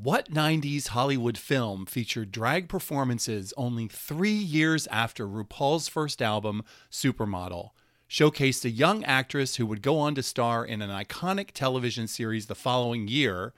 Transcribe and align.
What 0.00 0.30
90s 0.30 0.88
Hollywood 0.88 1.36
film 1.36 1.84
featured 1.84 2.30
drag 2.30 2.68
performances 2.68 3.52
only 3.56 3.88
three 3.88 4.30
years 4.30 4.86
after 4.92 5.26
RuPaul's 5.26 5.88
first 5.88 6.22
album, 6.22 6.62
Supermodel, 6.88 7.70
showcased 8.08 8.64
a 8.64 8.70
young 8.70 9.02
actress 9.02 9.56
who 9.56 9.66
would 9.66 9.82
go 9.82 9.98
on 9.98 10.14
to 10.14 10.22
star 10.22 10.64
in 10.64 10.82
an 10.82 10.90
iconic 10.90 11.50
television 11.50 12.06
series 12.06 12.46
the 12.46 12.54
following 12.54 13.08
year, 13.08 13.52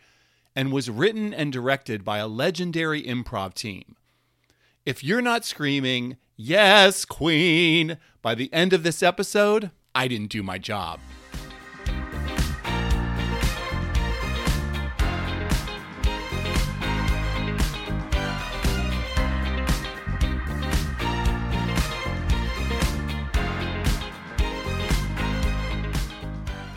and 0.56 0.72
was 0.72 0.88
written 0.88 1.34
and 1.34 1.52
directed 1.52 2.06
by 2.06 2.16
a 2.16 2.26
legendary 2.26 3.02
improv 3.02 3.52
team? 3.52 3.96
If 4.86 5.04
you're 5.04 5.20
not 5.20 5.44
screaming, 5.44 6.16
Yes, 6.36 7.04
Queen, 7.04 7.98
by 8.22 8.34
the 8.34 8.50
end 8.50 8.72
of 8.72 8.82
this 8.82 9.02
episode, 9.02 9.72
I 9.94 10.08
didn't 10.08 10.30
do 10.30 10.42
my 10.42 10.56
job. 10.56 11.00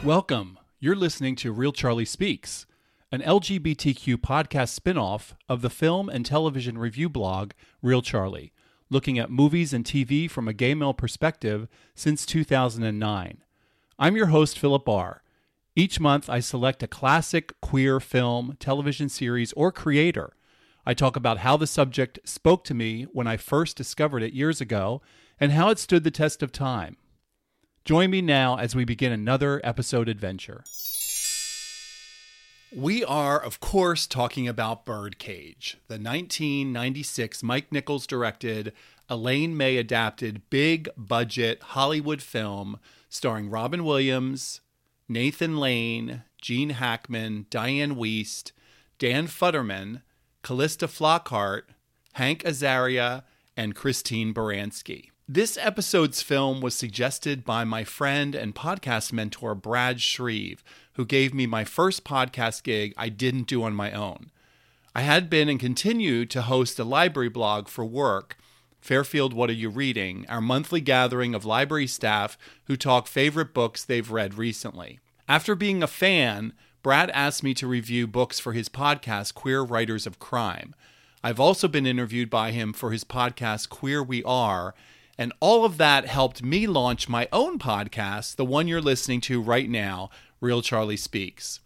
Welcome. 0.03 0.59
You're 0.81 0.97
listening 0.97 1.37
to 1.37 1.53
Reel 1.53 1.71
Charlie 1.71 2.03
Speaks, 2.03 2.65
an 3.09 3.21
LGBTQ 3.21 4.17
podcast 4.17 4.71
spin-off 4.71 5.33
of 5.47 5.61
the 5.61 5.69
film 5.69 6.09
and 6.09 6.25
television 6.25 6.77
review 6.77 7.07
blog 7.07 7.51
Reel 7.81 8.01
Charlie, 8.01 8.51
looking 8.89 9.17
at 9.17 9.31
movies 9.31 9.71
and 9.71 9.85
TV 9.85 10.29
from 10.29 10.49
a 10.49 10.53
gay 10.53 10.73
male 10.73 10.93
perspective 10.93 11.69
since 11.95 12.25
2009. 12.25 13.43
I'm 13.97 14.17
your 14.17 14.25
host 14.25 14.59
Philip 14.59 14.83
Bahr. 14.83 15.23
Each 15.73 16.01
month 16.01 16.29
I 16.29 16.41
select 16.41 16.83
a 16.83 16.87
classic 16.87 17.53
queer 17.61 18.01
film, 18.01 18.57
television 18.59 19.07
series, 19.07 19.53
or 19.53 19.71
creator. 19.71 20.33
I 20.85 20.93
talk 20.93 21.15
about 21.15 21.37
how 21.37 21.55
the 21.55 21.65
subject 21.65 22.19
spoke 22.25 22.65
to 22.65 22.73
me 22.73 23.03
when 23.13 23.25
I 23.25 23.37
first 23.37 23.77
discovered 23.77 24.21
it 24.21 24.33
years 24.33 24.59
ago 24.59 25.01
and 25.39 25.53
how 25.53 25.69
it 25.69 25.79
stood 25.79 26.03
the 26.03 26.11
test 26.11 26.43
of 26.43 26.51
time. 26.51 26.97
Join 27.85 28.11
me 28.11 28.21
now 28.21 28.57
as 28.57 28.73
we 28.73 28.85
begin 28.85 29.11
another 29.11 29.59
episode 29.61 30.07
adventure. 30.07 30.63
We 32.73 33.03
are, 33.03 33.37
of 33.37 33.59
course, 33.59 34.07
talking 34.07 34.47
about 34.47 34.85
Birdcage, 34.85 35.77
the 35.89 35.95
1996 35.95 37.43
Mike 37.43 37.73
Nichols 37.73 38.07
directed, 38.07 38.71
Elaine 39.09 39.57
May 39.57 39.75
adapted, 39.75 40.49
big 40.49 40.87
budget 40.95 41.61
Hollywood 41.61 42.21
film 42.21 42.79
starring 43.09 43.49
Robin 43.49 43.83
Williams, 43.83 44.61
Nathan 45.09 45.57
Lane, 45.57 46.23
Gene 46.41 46.69
Hackman, 46.69 47.47
Dianne 47.51 47.97
Wiest, 47.97 48.53
Dan 48.97 49.27
Futterman, 49.27 50.03
Calista 50.41 50.87
Flockhart, 50.87 51.63
Hank 52.13 52.43
Azaria, 52.43 53.23
and 53.57 53.75
Christine 53.75 54.33
Baranski. 54.33 55.09
This 55.29 55.57
episode's 55.57 56.21
film 56.21 56.59
was 56.59 56.75
suggested 56.75 57.45
by 57.45 57.63
my 57.63 57.85
friend 57.85 58.35
and 58.35 58.53
podcast 58.53 59.13
mentor, 59.13 59.55
Brad 59.55 60.01
Shreve, 60.01 60.65
who 60.95 61.05
gave 61.05 61.33
me 61.33 61.47
my 61.47 61.63
first 61.63 62.03
podcast 62.03 62.63
gig 62.63 62.93
I 62.97 63.07
didn't 63.07 63.47
do 63.47 63.63
on 63.63 63.73
my 63.73 63.93
own. 63.93 64.31
I 64.93 65.03
had 65.03 65.29
been 65.29 65.47
and 65.47 65.57
continue 65.57 66.25
to 66.25 66.41
host 66.41 66.77
a 66.77 66.83
library 66.83 67.29
blog 67.29 67.69
for 67.69 67.85
work, 67.85 68.37
Fairfield 68.81 69.33
What 69.33 69.49
Are 69.49 69.53
You 69.53 69.69
Reading, 69.69 70.25
our 70.27 70.41
monthly 70.41 70.81
gathering 70.81 71.33
of 71.33 71.45
library 71.45 71.87
staff 71.87 72.37
who 72.65 72.75
talk 72.75 73.07
favorite 73.07 73.53
books 73.53 73.85
they've 73.85 74.11
read 74.11 74.33
recently. 74.33 74.99
After 75.29 75.55
being 75.55 75.81
a 75.81 75.87
fan, 75.87 76.51
Brad 76.81 77.09
asked 77.11 77.43
me 77.43 77.53
to 77.53 77.65
review 77.65 78.07
books 78.07 78.41
for 78.41 78.51
his 78.51 78.67
podcast, 78.67 79.35
Queer 79.35 79.61
Writers 79.61 80.05
of 80.05 80.19
Crime. 80.19 80.75
I've 81.23 81.39
also 81.39 81.69
been 81.69 81.87
interviewed 81.87 82.29
by 82.29 82.51
him 82.51 82.73
for 82.73 82.91
his 82.91 83.05
podcast, 83.05 83.69
Queer 83.69 84.03
We 84.03 84.21
Are 84.25 84.75
and 85.17 85.33
all 85.39 85.65
of 85.65 85.77
that 85.77 86.07
helped 86.07 86.43
me 86.43 86.67
launch 86.67 87.07
my 87.07 87.27
own 87.31 87.59
podcast, 87.59 88.35
the 88.35 88.45
one 88.45 88.67
you're 88.67 88.81
listening 88.81 89.21
to 89.21 89.41
right 89.41 89.69
now, 89.69 90.09
Reel 90.41 90.61
Charlie 90.61 90.97
Speaks. 90.97 91.59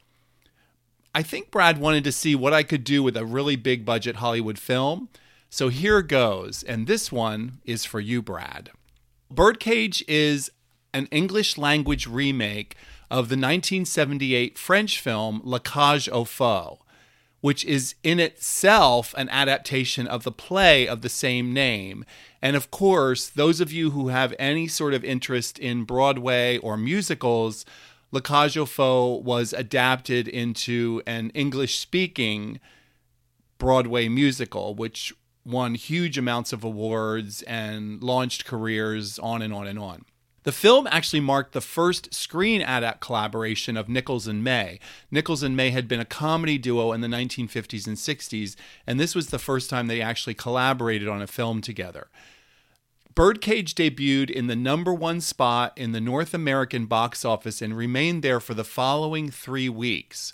I 1.16 1.24
think 1.24 1.50
Brad 1.50 1.80
wanted 1.80 2.04
to 2.04 2.12
see 2.12 2.36
what 2.36 2.54
I 2.54 2.64
could 2.64 2.84
do 2.84 3.02
with 3.02 3.18
a 3.18 3.26
really 3.26 3.56
big 3.56 3.86
budget 3.86 4.18
Hollywood 4.18 4.60
film. 4.60 5.10
So 5.50 5.70
here 5.70 6.02
goes. 6.02 6.62
And 6.64 6.86
this 6.86 7.12
one 7.12 7.60
is 7.66 7.86
for 7.86 8.00
you, 8.00 8.22
Brad. 8.22 8.70
Birdcage 9.32 10.04
is 10.08 10.52
an 10.94 11.08
English 11.08 11.58
language 11.58 12.06
remake 12.06 12.76
of 13.10 13.30
the 13.30 13.36
1978 13.36 14.58
French 14.58 15.00
film 15.00 15.42
La 15.44 15.60
Cage 15.60 16.10
aux 16.10 16.26
Folles, 16.26 16.80
which 17.42 17.64
is 17.66 17.96
in 18.04 18.20
itself 18.20 19.14
an 19.18 19.30
adaptation 19.30 20.08
of 20.08 20.24
the 20.24 20.32
play 20.32 20.88
of 20.88 21.02
the 21.02 21.10
same 21.10 21.54
name 21.54 22.04
and 22.42 22.56
of 22.56 22.72
course, 22.72 23.28
those 23.28 23.60
of 23.60 23.72
you 23.72 23.92
who 23.92 24.10
have 24.10 24.34
any 24.38 24.68
sort 24.68 24.94
of 24.94 25.04
interest 25.04 25.58
in 25.58 25.84
Broadway 25.84 26.58
or 26.58 26.78
musicals, 26.78 27.66
La 28.12 28.22
Cage 28.22 28.58
aux 28.58 29.22
was 29.24 29.54
adapted 29.54 30.28
into 30.28 31.02
an 31.06 31.32
English 31.32 31.80
speaking 31.80 32.60
Broadway 33.58 34.08
musical, 34.08 34.76
which 34.76 35.14
won 35.44 35.76
huge 35.76 36.18
amounts 36.18 36.54
of 36.54 36.64
awards 36.64 37.42
and 37.44 38.04
launched 38.04 38.46
careers 38.46 39.18
on 39.18 39.42
and 39.42 39.54
on 39.54 39.66
and 39.66 39.80
on. 39.80 40.06
The 40.48 40.54
film 40.54 40.88
actually 40.90 41.20
marked 41.20 41.52
the 41.52 41.60
first 41.60 42.14
screen 42.14 42.62
adapt 42.62 43.02
collaboration 43.02 43.76
of 43.76 43.90
Nichols 43.90 44.28
and 44.28 44.46
May. 44.46 44.80
Nichols 45.12 45.44
and 45.44 45.58
May 45.58 45.72
had 45.72 45.90
been 45.90 46.00
a 46.00 46.06
comedy 46.06 46.58
duo 46.58 46.94
in 46.94 47.02
the 47.02 47.10
1950s 47.10 47.86
and 47.86 47.98
60s, 47.98 48.56
and 48.88 48.98
this 48.98 49.14
was 49.14 49.28
the 49.28 49.40
first 49.40 49.70
time 49.70 49.88
they 49.88 50.00
actually 50.00 50.36
collaborated 50.36 51.10
on 51.10 51.22
a 51.22 51.28
film 51.28 51.60
together. 51.60 52.08
Birdcage 53.14 53.76
debuted 53.76 54.30
in 54.30 54.48
the 54.48 54.56
number 54.56 54.94
one 54.94 55.20
spot 55.20 55.74
in 55.76 55.92
the 55.92 56.00
North 56.00 56.34
American 56.34 56.86
box 56.86 57.26
office 57.26 57.62
and 57.62 57.76
remained 57.76 58.24
there 58.24 58.40
for 58.40 58.54
the 58.54 58.64
following 58.64 59.30
three 59.30 59.68
weeks. 59.68 60.32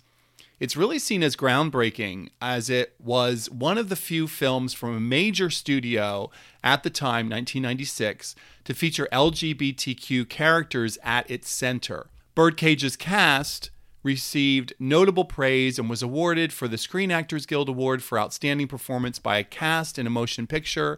It's 0.63 0.77
really 0.77 0.97
seen 0.97 1.23
as 1.23 1.35
groundbreaking, 1.35 2.29
as 2.41 2.69
it 2.69 2.95
was 2.97 3.49
one 3.49 3.77
of 3.77 3.89
the 3.89 3.97
few 3.97 4.29
films 4.29 4.73
from 4.73 4.95
a 4.95 4.99
major 5.01 5.49
studio 5.49 6.31
at 6.63 6.83
the 6.83 6.89
time, 6.89 7.25
1996, 7.29 8.33
to 8.63 8.73
feature 8.73 9.09
LGBTQ 9.11 10.29
characters 10.29 10.97
at 11.03 11.29
its 11.29 11.49
center. 11.49 12.07
Birdcage's 12.33 12.95
cast 12.95 13.71
received 14.03 14.73
notable 14.79 15.25
praise 15.25 15.77
and 15.77 15.89
was 15.89 16.01
awarded 16.01 16.53
for 16.53 16.69
the 16.69 16.77
Screen 16.77 17.11
Actors 17.11 17.45
Guild 17.45 17.67
Award 17.67 18.01
for 18.01 18.17
Outstanding 18.17 18.69
Performance 18.69 19.19
by 19.19 19.39
a 19.39 19.43
Cast 19.43 19.99
in 19.99 20.07
a 20.07 20.09
Motion 20.09 20.47
Picture, 20.47 20.97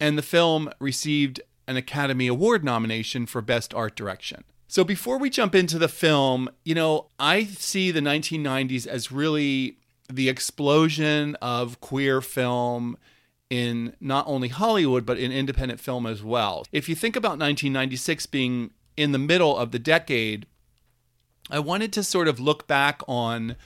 and 0.00 0.16
the 0.16 0.22
film 0.22 0.70
received 0.78 1.38
an 1.68 1.76
Academy 1.76 2.28
Award 2.28 2.64
nomination 2.64 3.26
for 3.26 3.42
Best 3.42 3.74
Art 3.74 3.94
Direction. 3.94 4.44
So 4.72 4.84
before 4.84 5.18
we 5.18 5.28
jump 5.28 5.54
into 5.54 5.78
the 5.78 5.86
film, 5.86 6.48
you 6.64 6.74
know, 6.74 7.08
I 7.18 7.44
see 7.44 7.90
the 7.90 8.00
1990s 8.00 8.86
as 8.86 9.12
really 9.12 9.76
the 10.10 10.30
explosion 10.30 11.36
of 11.42 11.78
queer 11.82 12.22
film 12.22 12.96
in 13.50 13.94
not 14.00 14.26
only 14.26 14.48
Hollywood, 14.48 15.04
but 15.04 15.18
in 15.18 15.30
independent 15.30 15.78
film 15.78 16.06
as 16.06 16.22
well. 16.22 16.64
If 16.72 16.88
you 16.88 16.94
think 16.94 17.16
about 17.16 17.32
1996 17.32 18.24
being 18.24 18.70
in 18.96 19.12
the 19.12 19.18
middle 19.18 19.58
of 19.58 19.72
the 19.72 19.78
decade, 19.78 20.46
I 21.50 21.58
wanted 21.58 21.92
to 21.92 22.02
sort 22.02 22.26
of 22.26 22.40
look 22.40 22.66
back 22.66 23.02
on 23.06 23.56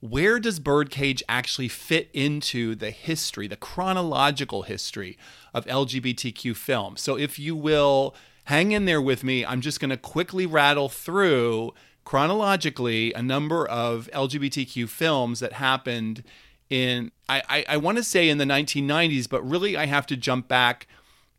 where 0.00 0.40
does 0.40 0.60
Birdcage 0.60 1.22
actually 1.28 1.68
fit 1.68 2.08
into 2.14 2.74
the 2.74 2.90
history, 2.90 3.46
the 3.48 3.56
chronological 3.56 4.62
history 4.62 5.18
of 5.52 5.66
LGBTQ 5.66 6.56
film? 6.56 6.96
So, 6.96 7.18
if 7.18 7.38
you 7.38 7.54
will 7.54 8.14
hang 8.44 8.72
in 8.72 8.84
there 8.84 9.00
with 9.00 9.24
me, 9.24 9.44
I'm 9.44 9.60
just 9.60 9.80
going 9.80 9.90
to 9.90 9.96
quickly 9.96 10.46
rattle 10.46 10.88
through 10.88 11.72
chronologically 12.04 13.12
a 13.14 13.22
number 13.22 13.66
of 13.66 14.08
LGBTQ 14.12 14.88
films 14.88 15.40
that 15.40 15.54
happened 15.54 16.22
in 16.70 17.10
I, 17.28 17.42
I, 17.48 17.64
I 17.70 17.76
want 17.76 17.98
to 17.98 18.04
say 18.04 18.28
in 18.28 18.38
the 18.38 18.44
1990s, 18.44 19.28
but 19.28 19.42
really 19.48 19.76
I 19.76 19.86
have 19.86 20.06
to 20.06 20.16
jump 20.16 20.48
back 20.48 20.86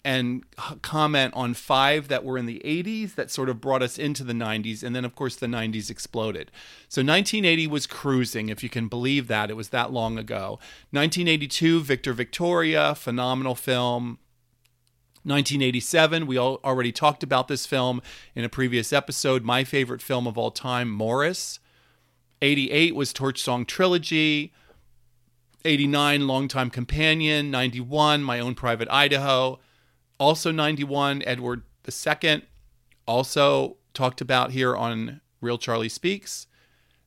and 0.06 0.44
comment 0.84 1.34
on 1.36 1.56
five 1.56 2.10
that 2.10 2.24
were 2.24 2.38
in 2.38 2.46
the 2.46 2.62
80s 2.64 3.16
that 3.16 3.32
sort 3.32 3.50
of 3.50 3.60
brought 3.60 3.82
us 3.82 3.98
into 3.98 4.24
the 4.24 4.34
90s. 4.34 4.84
And 4.84 4.96
then, 4.96 5.04
of 5.04 5.16
course, 5.16 5.36
the 5.36 5.48
90s 5.48 5.90
exploded. 5.90 6.52
So 6.88 7.02
1980 7.02 7.66
was 7.66 7.88
cruising, 7.88 8.50
if 8.50 8.62
you 8.62 8.70
can 8.70 8.88
believe 8.88 9.28
that. 9.30 9.50
It 9.50 9.56
was 9.56 9.70
that 9.70 9.92
long 9.92 10.20
ago. 10.20 10.60
1982, 10.92 11.82
Victor 11.82 12.14
Victoria, 12.14 12.94
phenomenal 12.94 13.56
film. 13.56 14.20
1987, 15.26 16.28
we 16.28 16.38
all 16.38 16.60
already 16.64 16.92
talked 16.92 17.24
about 17.24 17.48
this 17.48 17.66
film 17.66 18.02
in 18.36 18.44
a 18.44 18.50
previous 18.50 18.94
episode. 18.94 19.44
My 19.44 19.64
favorite 19.64 20.02
film 20.02 20.28
of 20.28 20.38
all 20.38 20.52
time, 20.52 20.90
Maurice. 20.92 21.60
88 22.44 22.96
was 22.96 23.12
Torch 23.12 23.42
Song 23.42 23.66
Trilogy. 23.66 24.54
89, 25.66 26.28
Longtime 26.28 26.70
Companion. 26.70 27.50
91, 27.50 28.22
My 28.22 28.40
Own 28.40 28.54
Private 28.54 28.88
Idaho. 28.92 29.60
Also 30.20 30.52
91, 30.52 31.24
Edward 31.26 31.64
II. 31.88 32.44
Also 33.08 33.78
talked 33.96 34.22
about 34.22 34.52
here 34.52 34.76
on 34.76 35.22
Reel 35.42 35.58
Charlie 35.58 35.90
Speaks. 35.90 36.46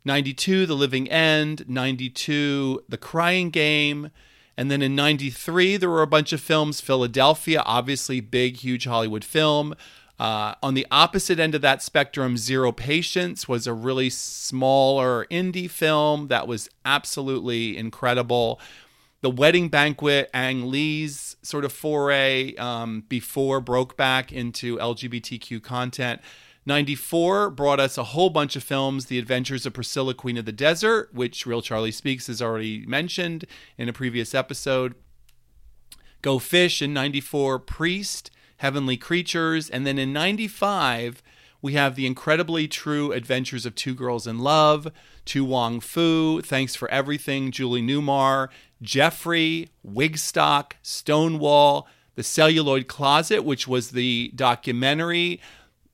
92, 0.05 0.67
The 0.67 0.75
Living 0.75 1.09
End. 1.09 1.69
92, 1.69 2.83
The 2.89 2.97
Crying 2.99 3.51
Game. 3.51 4.11
And 4.59 4.73
then 4.73 4.83
in 4.83 4.97
93, 4.97 5.77
there 5.77 5.89
were 5.89 6.03
a 6.03 6.07
bunch 6.09 6.33
of 6.33 6.41
films. 6.41 6.81
Philadelphia, 6.81 7.63
obviously, 7.65 8.19
big, 8.19 8.57
huge 8.57 8.87
Hollywood 8.87 9.25
film. 9.25 9.73
Uh, 10.19 10.55
on 10.65 10.75
the 10.75 10.85
opposite 10.91 11.39
end 11.39 11.55
of 11.55 11.63
that 11.63 11.81
spectrum, 11.81 12.37
Zero 12.37 12.73
Patience 12.73 13.47
was 13.47 13.69
a 13.69 13.73
really 13.73 14.11
smaller 14.11 15.27
indie 15.31 15.71
film 15.71 16.27
that 16.27 16.49
was 16.49 16.69
absolutely 16.85 17.77
incredible. 17.77 18.61
The 19.21 19.31
Wedding 19.31 19.69
Banquet, 19.69 20.29
Ang 20.35 20.69
Lee's 20.69 21.37
sort 21.41 21.65
of 21.65 21.73
foray 21.73 22.57
um, 22.57 23.05
before 23.09 23.61
Brokeback 23.61 24.33
into 24.33 24.77
LGBTQ 24.79 25.63
content. 25.63 26.21
94 26.69 27.51
brought 27.51 27.81
us 27.81 27.99
a 27.99 28.05
whole 28.05 28.31
bunch 28.31 28.55
of 28.55 28.63
films 28.63 29.07
The 29.07 29.19
Adventures 29.19 29.65
of 29.67 29.73
Priscilla, 29.73 30.15
Queen 30.15 30.37
of 30.37 30.45
the 30.45 30.53
Desert, 30.53 31.09
which 31.13 31.47
Reel 31.47 31.63
Charlie 31.63 31.91
Speaks 31.91 32.27
has 32.29 32.41
already 32.41 32.85
mentioned 32.87 33.47
in 33.77 33.89
a 33.89 33.93
previous 33.93 34.35
episode. 34.35 34.95
Go 36.21 36.39
Fish 36.39 36.83
in 36.83 36.93
94, 36.93 37.59
Priest, 37.61 38.31
Heavenly 38.59 38.99
Creatures. 38.99 39.71
And 39.71 39.87
then 39.87 39.99
in 39.99 40.13
95, 40.13 41.23
we 41.63 41.73
have 41.73 41.95
The 41.95 42.07
Incredibly 42.07 42.69
True 42.69 43.13
Adventures 43.13 43.65
of 43.65 43.75
Two 43.75 43.95
Girls 43.95 44.27
in 44.27 44.39
Love, 44.39 44.89
To 45.25 45.45
Wong 45.45 45.81
Foo, 45.81 46.43
Thanks 46.43 46.77
for 46.77 46.89
Everything, 46.91 47.51
Julie 47.51 47.83
Newmar, 47.83 48.49
Jeffrey, 48.83 49.71
Wigstock, 49.87 50.73
Stonewall, 50.83 51.89
The 52.15 52.23
Celluloid 52.23 52.89
Closet, 52.89 53.43
which 53.43 53.67
was 53.67 53.93
the 53.93 54.33
documentary 54.35 55.41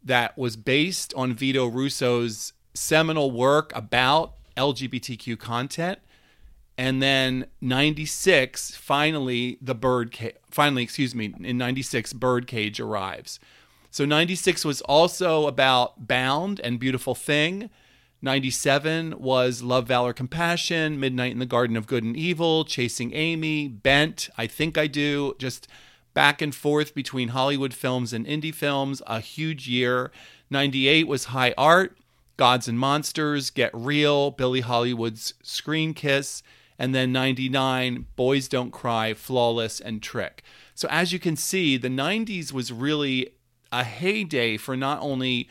that 0.04 0.36
was 0.36 0.56
based 0.56 1.14
on 1.14 1.34
Vito 1.34 1.66
Russo's 1.66 2.52
seminal 2.74 3.30
work 3.30 3.72
about 3.74 4.34
LGBTQ 4.56 5.38
content. 5.38 5.98
And 6.76 7.00
then 7.02 7.46
96, 7.60 8.74
finally, 8.74 9.58
the 9.62 9.74
bird, 9.74 10.16
finally, 10.50 10.82
excuse 10.82 11.14
me, 11.14 11.32
in 11.40 11.56
96, 11.56 12.12
Birdcage 12.14 12.80
arrives. 12.80 13.38
So 13.90 14.04
96 14.04 14.64
was 14.64 14.80
also 14.82 15.46
about 15.46 16.08
Bound 16.08 16.60
and 16.60 16.80
Beautiful 16.80 17.14
Thing. 17.14 17.70
97 18.22 19.20
was 19.20 19.62
Love, 19.62 19.86
Valor, 19.86 20.12
Compassion, 20.12 20.98
Midnight 20.98 21.30
in 21.30 21.38
the 21.38 21.46
Garden 21.46 21.76
of 21.76 21.86
Good 21.86 22.02
and 22.02 22.16
Evil, 22.16 22.64
Chasing 22.64 23.14
Amy, 23.14 23.68
Bent, 23.68 24.30
I 24.36 24.48
Think 24.48 24.76
I 24.76 24.88
Do, 24.88 25.36
just 25.38 25.68
back 26.14 26.40
and 26.40 26.54
forth 26.54 26.94
between 26.94 27.28
Hollywood 27.28 27.74
films 27.74 28.12
and 28.12 28.26
indie 28.26 28.54
films, 28.54 29.02
a 29.06 29.20
huge 29.20 29.68
year. 29.68 30.10
98 30.50 31.06
was 31.08 31.26
High 31.26 31.54
Art, 31.58 31.98
Gods 32.36 32.68
and 32.68 32.78
Monsters, 32.78 33.50
Get 33.50 33.70
Real, 33.74 34.30
Billy 34.30 34.60
Hollywood's 34.60 35.34
Screen 35.42 35.92
Kiss, 35.92 36.42
and 36.78 36.94
then 36.94 37.12
99, 37.12 38.06
Boys 38.16 38.48
Don't 38.48 38.70
Cry, 38.70 39.14
Flawless, 39.14 39.80
and 39.80 40.02
Trick. 40.02 40.42
So 40.74 40.88
as 40.90 41.12
you 41.12 41.18
can 41.18 41.36
see, 41.36 41.76
the 41.76 41.88
90s 41.88 42.52
was 42.52 42.72
really 42.72 43.30
a 43.70 43.84
heyday 43.84 44.56
for 44.56 44.76
not 44.76 45.00
only 45.00 45.48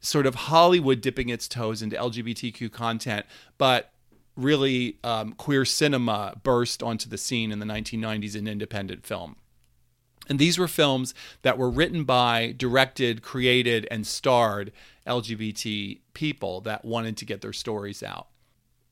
sort 0.00 0.26
of 0.26 0.34
Hollywood 0.34 1.00
dipping 1.00 1.28
its 1.28 1.46
toes 1.46 1.82
into 1.82 1.96
LGBTQ 1.96 2.72
content, 2.72 3.26
but 3.58 3.92
really 4.36 4.98
um, 5.04 5.32
queer 5.32 5.64
cinema 5.64 6.34
burst 6.42 6.82
onto 6.82 7.08
the 7.08 7.18
scene 7.18 7.52
in 7.52 7.58
the 7.58 7.66
1990s 7.66 8.34
in 8.34 8.46
independent 8.46 9.04
film. 9.04 9.36
And 10.28 10.38
these 10.38 10.58
were 10.58 10.68
films 10.68 11.14
that 11.42 11.58
were 11.58 11.70
written 11.70 12.04
by, 12.04 12.54
directed, 12.56 13.22
created, 13.22 13.86
and 13.90 14.06
starred 14.06 14.72
LGBT 15.06 15.98
people 16.14 16.60
that 16.60 16.84
wanted 16.84 17.16
to 17.16 17.24
get 17.24 17.40
their 17.40 17.52
stories 17.52 18.02
out. 18.02 18.28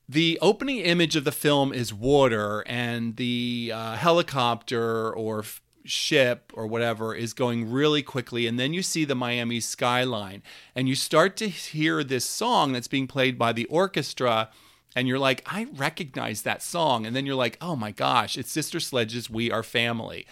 The 0.07 0.39
opening 0.41 0.79
image 0.79 1.15
of 1.15 1.23
the 1.23 1.31
film 1.31 1.71
is 1.71 1.93
water, 1.93 2.63
and 2.65 3.15
the 3.15 3.71
uh, 3.73 3.95
helicopter 3.95 5.13
or 5.13 5.41
f- 5.41 5.61
ship 5.85 6.51
or 6.55 6.65
whatever 6.65 7.13
is 7.13 7.33
going 7.33 7.71
really 7.71 8.01
quickly. 8.01 8.47
And 8.47 8.59
then 8.59 8.73
you 8.73 8.81
see 8.81 9.05
the 9.05 9.13
Miami 9.13 9.59
skyline, 9.59 10.41
and 10.75 10.89
you 10.89 10.95
start 10.95 11.37
to 11.37 11.47
hear 11.47 12.03
this 12.03 12.25
song 12.25 12.73
that's 12.73 12.87
being 12.87 13.05
played 13.07 13.37
by 13.37 13.53
the 13.53 13.65
orchestra. 13.65 14.49
And 14.95 15.07
you're 15.07 15.19
like, 15.19 15.43
I 15.45 15.67
recognize 15.75 16.41
that 16.41 16.63
song. 16.63 17.05
And 17.05 17.15
then 17.15 17.27
you're 17.27 17.35
like, 17.35 17.59
oh 17.61 17.75
my 17.75 17.91
gosh, 17.91 18.35
it's 18.35 18.51
Sister 18.51 18.79
Sledge's 18.79 19.29
We 19.29 19.51
Are 19.51 19.61
Family. 19.61 20.25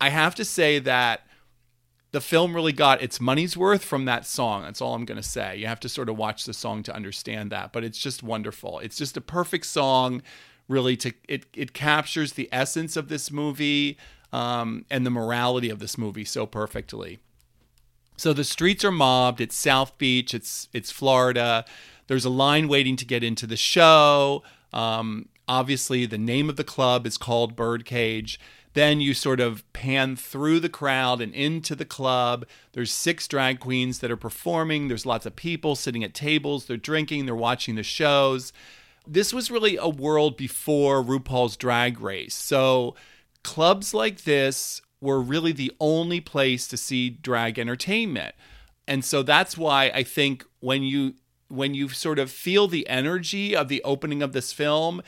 I 0.00 0.08
have 0.08 0.34
to 0.36 0.44
say 0.44 0.78
that 0.78 1.26
the 2.12 2.20
film 2.20 2.54
really 2.54 2.72
got 2.72 3.02
its 3.02 3.20
money's 3.20 3.56
worth 3.56 3.84
from 3.84 4.04
that 4.06 4.26
song. 4.26 4.62
That's 4.62 4.80
all 4.80 4.94
I'm 4.94 5.04
going 5.04 5.20
to 5.20 5.28
say. 5.28 5.56
You 5.56 5.66
have 5.66 5.80
to 5.80 5.88
sort 5.88 6.08
of 6.08 6.16
watch 6.16 6.44
the 6.44 6.54
song 6.54 6.82
to 6.84 6.94
understand 6.94 7.52
that, 7.52 7.72
but 7.72 7.84
it's 7.84 7.98
just 7.98 8.22
wonderful. 8.22 8.80
It's 8.80 8.96
just 8.96 9.16
a 9.16 9.20
perfect 9.20 9.66
song, 9.66 10.22
really. 10.68 10.96
To 10.98 11.12
it, 11.28 11.46
it 11.54 11.72
captures 11.72 12.32
the 12.32 12.48
essence 12.50 12.96
of 12.96 13.08
this 13.08 13.30
movie 13.30 13.96
um, 14.32 14.84
and 14.90 15.06
the 15.06 15.10
morality 15.10 15.70
of 15.70 15.78
this 15.78 15.96
movie 15.96 16.24
so 16.24 16.46
perfectly. 16.46 17.20
So 18.16 18.32
the 18.32 18.44
streets 18.44 18.84
are 18.84 18.90
mobbed. 18.90 19.40
It's 19.40 19.56
South 19.56 19.96
Beach. 19.96 20.34
It's 20.34 20.68
it's 20.72 20.90
Florida. 20.90 21.64
There's 22.08 22.24
a 22.24 22.30
line 22.30 22.66
waiting 22.66 22.96
to 22.96 23.04
get 23.04 23.22
into 23.22 23.46
the 23.46 23.56
show. 23.56 24.42
Um, 24.72 25.28
obviously, 25.46 26.06
the 26.06 26.18
name 26.18 26.50
of 26.50 26.56
the 26.56 26.64
club 26.64 27.06
is 27.06 27.16
called 27.16 27.54
Birdcage 27.54 28.40
then 28.74 29.00
you 29.00 29.14
sort 29.14 29.40
of 29.40 29.70
pan 29.72 30.16
through 30.16 30.60
the 30.60 30.68
crowd 30.68 31.20
and 31.20 31.34
into 31.34 31.74
the 31.74 31.84
club. 31.84 32.46
There's 32.72 32.92
six 32.92 33.26
drag 33.26 33.60
queens 33.60 33.98
that 33.98 34.10
are 34.10 34.16
performing. 34.16 34.88
There's 34.88 35.06
lots 35.06 35.26
of 35.26 35.36
people 35.36 35.74
sitting 35.74 36.04
at 36.04 36.14
tables. 36.14 36.66
They're 36.66 36.76
drinking, 36.76 37.26
they're 37.26 37.34
watching 37.34 37.74
the 37.74 37.82
shows. 37.82 38.52
This 39.06 39.32
was 39.32 39.50
really 39.50 39.76
a 39.76 39.88
world 39.88 40.36
before 40.36 41.02
RuPaul's 41.02 41.56
Drag 41.56 42.00
Race. 42.00 42.34
So 42.34 42.94
clubs 43.42 43.92
like 43.92 44.22
this 44.22 44.82
were 45.00 45.20
really 45.20 45.52
the 45.52 45.72
only 45.80 46.20
place 46.20 46.68
to 46.68 46.76
see 46.76 47.10
drag 47.10 47.58
entertainment. 47.58 48.34
And 48.86 49.04
so 49.04 49.22
that's 49.22 49.56
why 49.56 49.90
I 49.94 50.02
think 50.02 50.44
when 50.60 50.82
you 50.82 51.14
when 51.48 51.74
you 51.74 51.88
sort 51.88 52.20
of 52.20 52.30
feel 52.30 52.68
the 52.68 52.88
energy 52.88 53.56
of 53.56 53.66
the 53.66 53.82
opening 53.82 54.22
of 54.22 54.32
this 54.32 54.52
film, 54.52 55.02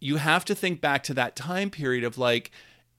you 0.00 0.16
have 0.16 0.44
to 0.46 0.54
think 0.54 0.80
back 0.80 1.02
to 1.02 1.14
that 1.14 1.36
time 1.36 1.68
period 1.68 2.04
of 2.04 2.16
like 2.16 2.50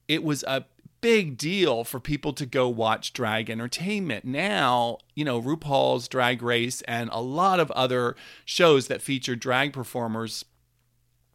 it 0.10 0.24
was 0.24 0.44
a 0.44 0.66
big 1.02 1.38
deal 1.38 1.86
for 1.86 2.00
people 2.00 2.34
to 2.34 2.46
go 2.46 2.68
watch 2.68 3.14
drag 3.14 3.50
entertainment. 3.50 4.26
Now, 4.26 4.98
you 5.16 5.24
know, 5.24 5.42
RuPaul's 5.42 6.10
Drag 6.10 6.42
Race 6.42 6.82
and 6.82 7.10
a 7.14 7.22
lot 7.22 7.62
of 7.62 7.72
other 7.72 8.18
shows 8.44 8.88
that 8.88 9.02
feature 9.02 9.38
drag 9.38 9.72
performers 9.72 10.44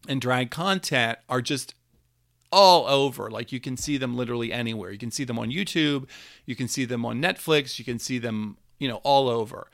and 0.07 0.21
drag 0.21 0.51
content 0.51 1.19
are 1.31 1.41
just 1.41 1.75
all 2.53 2.87
over. 2.87 3.31
Like 3.31 3.53
you 3.53 3.61
can 3.61 3.77
see 3.77 3.97
them 3.97 4.17
literally 4.17 4.53
anywhere. 4.53 4.91
You 4.91 4.99
can 4.99 5.11
see 5.11 5.25
them 5.25 5.39
on 5.39 5.51
YouTube, 5.51 6.09
you 6.45 6.55
can 6.55 6.69
see 6.69 6.85
them 6.85 7.07
on 7.07 7.23
Netflix, 7.23 7.79
you 7.79 7.85
can 7.85 7.99
see 7.99 8.19
them, 8.19 8.59
you 8.79 8.89
know, 8.89 9.01
all 9.03 9.29
over. 9.29 9.71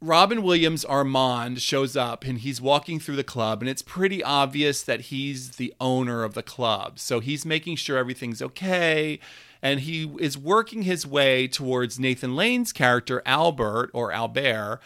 Robin 0.00 0.42
Williams 0.42 0.84
Armand 0.84 1.60
shows 1.62 1.96
up 1.96 2.24
and 2.24 2.38
he's 2.38 2.60
walking 2.60 3.00
through 3.00 3.16
the 3.16 3.24
club, 3.24 3.62
and 3.62 3.68
it's 3.68 3.82
pretty 3.82 4.22
obvious 4.22 4.82
that 4.82 5.02
he's 5.02 5.56
the 5.56 5.72
owner 5.80 6.22
of 6.22 6.34
the 6.34 6.42
club. 6.42 6.98
So 6.98 7.20
he's 7.20 7.46
making 7.46 7.76
sure 7.76 7.96
everything's 7.96 8.42
okay. 8.42 9.18
And 9.62 9.80
he 9.80 10.14
is 10.20 10.36
working 10.36 10.82
his 10.82 11.06
way 11.06 11.48
towards 11.48 11.98
Nathan 11.98 12.36
Lane's 12.36 12.72
character, 12.72 13.22
Albert 13.24 13.90
or 13.94 14.12
Albert. 14.12 14.80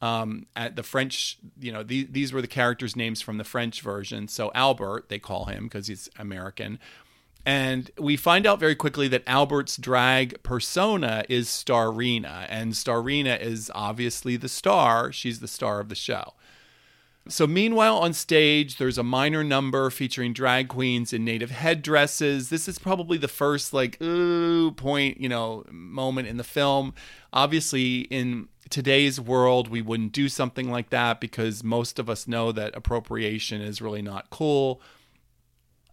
Um, 0.00 0.46
at 0.56 0.74
the 0.74 0.82
French, 0.82 1.38
you 1.60 1.70
know, 1.70 1.84
these, 1.84 2.06
these 2.10 2.32
were 2.32 2.40
the 2.40 2.48
characters' 2.48 2.96
names 2.96 3.20
from 3.22 3.38
the 3.38 3.44
French 3.44 3.82
version. 3.82 4.26
So 4.26 4.50
Albert, 4.52 5.08
they 5.08 5.20
call 5.20 5.44
him 5.44 5.64
because 5.64 5.86
he's 5.86 6.08
American. 6.18 6.80
And 7.44 7.90
we 7.98 8.16
find 8.16 8.46
out 8.46 8.60
very 8.60 8.76
quickly 8.76 9.08
that 9.08 9.24
Albert's 9.26 9.76
drag 9.76 10.42
persona 10.42 11.24
is 11.28 11.48
Starina, 11.48 12.46
and 12.48 12.72
Starina 12.72 13.40
is 13.40 13.70
obviously 13.74 14.36
the 14.36 14.48
star. 14.48 15.10
She's 15.10 15.40
the 15.40 15.48
star 15.48 15.80
of 15.80 15.88
the 15.88 15.96
show. 15.96 16.34
So, 17.28 17.46
meanwhile, 17.46 17.98
on 17.98 18.14
stage, 18.14 18.78
there's 18.78 18.98
a 18.98 19.04
minor 19.04 19.44
number 19.44 19.90
featuring 19.90 20.32
drag 20.32 20.68
queens 20.68 21.12
in 21.12 21.24
native 21.24 21.52
headdresses. 21.52 22.48
This 22.48 22.66
is 22.66 22.80
probably 22.80 23.16
the 23.16 23.28
first, 23.28 23.72
like, 23.72 24.00
ooh, 24.02 24.72
point, 24.72 25.20
you 25.20 25.28
know, 25.28 25.64
moment 25.70 26.26
in 26.26 26.36
the 26.36 26.44
film. 26.44 26.94
Obviously, 27.32 28.00
in 28.02 28.48
today's 28.70 29.20
world, 29.20 29.68
we 29.68 29.82
wouldn't 29.82 30.12
do 30.12 30.28
something 30.28 30.68
like 30.68 30.90
that 30.90 31.20
because 31.20 31.62
most 31.62 32.00
of 32.00 32.10
us 32.10 32.26
know 32.26 32.50
that 32.50 32.74
appropriation 32.76 33.60
is 33.60 33.80
really 33.80 34.02
not 34.02 34.30
cool. 34.30 34.80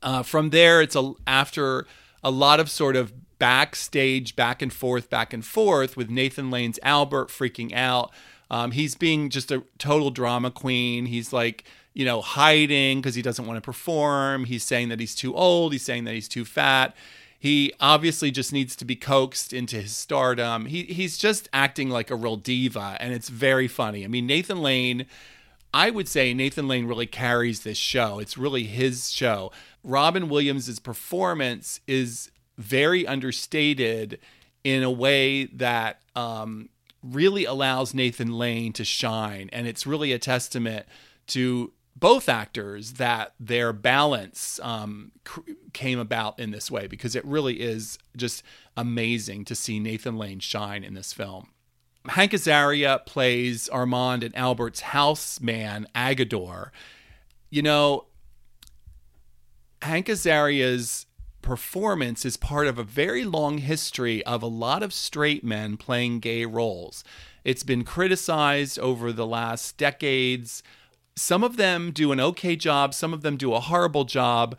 Uh, 0.01 0.23
from 0.23 0.49
there, 0.51 0.81
it's 0.81 0.95
a 0.95 1.13
after 1.27 1.85
a 2.23 2.31
lot 2.31 2.59
of 2.59 2.69
sort 2.69 2.95
of 2.95 3.13
backstage 3.39 4.35
back 4.35 4.61
and 4.61 4.71
forth, 4.71 5.09
back 5.09 5.33
and 5.33 5.45
forth 5.45 5.95
with 5.97 6.09
Nathan 6.09 6.51
Lane's 6.51 6.79
Albert 6.83 7.29
freaking 7.29 7.73
out. 7.73 8.11
Um, 8.51 8.71
he's 8.71 8.95
being 8.95 9.29
just 9.29 9.51
a 9.51 9.63
total 9.77 10.11
drama 10.11 10.51
queen. 10.51 11.05
He's 11.05 11.31
like, 11.31 11.63
you 11.93 12.05
know, 12.05 12.21
hiding 12.21 12.99
because 12.99 13.15
he 13.15 13.21
doesn't 13.21 13.45
want 13.45 13.57
to 13.57 13.61
perform. 13.61 14.45
He's 14.45 14.63
saying 14.63 14.89
that 14.89 14.99
he's 14.99 15.15
too 15.15 15.35
old. 15.35 15.71
He's 15.71 15.85
saying 15.85 16.03
that 16.05 16.13
he's 16.13 16.27
too 16.27 16.45
fat. 16.45 16.95
He 17.37 17.71
obviously 17.79 18.31
just 18.31 18.51
needs 18.51 18.75
to 18.75 18.85
be 18.85 18.97
coaxed 18.97 19.53
into 19.53 19.77
his 19.77 19.95
stardom. 19.95 20.65
He 20.65 20.83
he's 20.83 21.17
just 21.17 21.47
acting 21.53 21.89
like 21.89 22.11
a 22.11 22.15
real 22.15 22.35
diva, 22.35 22.97
and 22.99 23.13
it's 23.13 23.29
very 23.29 23.67
funny. 23.67 24.03
I 24.03 24.07
mean, 24.07 24.27
Nathan 24.27 24.61
Lane 24.61 25.05
I 25.73 25.91
would 25.91 26.07
say 26.07 26.33
Nathan 26.33 26.67
Lane 26.67 26.87
really 26.87 27.05
carries 27.05 27.61
this 27.61 27.77
show. 27.77 28.19
It's 28.19 28.37
really 28.37 28.63
his 28.63 29.11
show. 29.11 29.51
Robin 29.83 30.29
Williams' 30.29 30.79
performance 30.79 31.79
is 31.87 32.31
very 32.57 33.07
understated 33.07 34.19
in 34.63 34.83
a 34.83 34.91
way 34.91 35.45
that 35.45 36.01
um, 36.15 36.69
really 37.01 37.45
allows 37.45 37.93
Nathan 37.93 38.37
Lane 38.37 38.73
to 38.73 38.83
shine. 38.83 39.49
And 39.53 39.67
it's 39.67 39.87
really 39.87 40.11
a 40.11 40.19
testament 40.19 40.85
to 41.27 41.71
both 41.95 42.29
actors 42.29 42.93
that 42.93 43.33
their 43.39 43.73
balance 43.73 44.59
um, 44.63 45.11
came 45.73 45.99
about 45.99 46.39
in 46.39 46.51
this 46.51 46.71
way 46.71 46.87
because 46.87 47.15
it 47.15 47.25
really 47.25 47.61
is 47.61 47.97
just 48.15 48.43
amazing 48.77 49.45
to 49.45 49.55
see 49.55 49.79
Nathan 49.79 50.17
Lane 50.17 50.39
shine 50.39 50.83
in 50.83 50.93
this 50.93 51.11
film. 51.13 51.49
Hank 52.07 52.31
Azaria 52.31 53.05
plays 53.05 53.67
Armand 53.69 54.23
and 54.23 54.35
Albert's 54.35 54.79
houseman, 54.81 55.87
Agador. 55.93 56.69
You 57.49 57.61
know, 57.61 58.05
Hank 59.81 60.09
Azaria's 60.09 61.05
performance 61.41 62.25
is 62.25 62.35
part 62.35 62.67
of 62.67 62.77
a 62.77 62.83
very 62.83 63.23
long 63.23 63.59
history 63.59 64.23
of 64.25 64.43
a 64.43 64.47
lot 64.47 64.83
of 64.83 64.93
straight 64.93 65.43
men 65.43 65.77
playing 65.77 66.19
gay 66.19 66.45
roles. 66.45 67.03
It's 67.45 67.63
been 67.63 67.85
criticized 67.85 68.77
over 68.77 69.13
the 69.13 69.25
last 69.25 69.77
decades. 69.77 70.63
Some 71.15 71.43
of 71.43 71.55
them 71.55 71.91
do 71.91 72.11
an 72.11 72.19
okay 72.19 72.57
job, 72.57 72.93
some 72.93 73.13
of 73.13 73.21
them 73.21 73.37
do 73.37 73.53
a 73.53 73.61
horrible 73.61 74.03
job. 74.03 74.57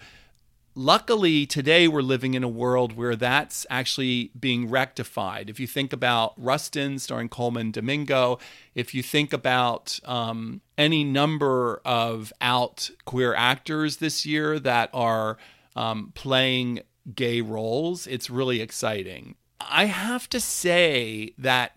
Luckily, 0.76 1.46
today 1.46 1.88
we're 1.88 2.00
living 2.00 2.34
in 2.34 2.44
a 2.44 2.48
world 2.48 2.96
where 2.96 3.16
that's 3.16 3.66
actually 3.68 4.30
being 4.38 4.70
rectified. 4.70 5.50
If 5.50 5.58
you 5.58 5.66
think 5.66 5.92
about 5.92 6.32
Rustin 6.36 7.00
starring 7.00 7.28
Colman 7.28 7.72
Domingo, 7.72 8.38
if 8.76 8.94
you 8.94 9.02
think 9.02 9.32
about 9.32 9.98
um, 10.04 10.60
any 10.78 11.02
number 11.02 11.80
of 11.84 12.32
out 12.40 12.88
queer 13.04 13.34
actors 13.34 13.96
this 13.96 14.24
year 14.24 14.60
that 14.60 14.90
are 14.94 15.38
um, 15.74 16.12
playing 16.14 16.80
gay 17.16 17.40
roles, 17.40 18.06
it's 18.06 18.30
really 18.30 18.60
exciting. 18.60 19.34
I 19.60 19.86
have 19.86 20.28
to 20.30 20.38
say 20.38 21.34
that 21.36 21.72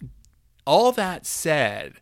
all 0.68 0.92
that 0.92 1.26
said, 1.26 1.96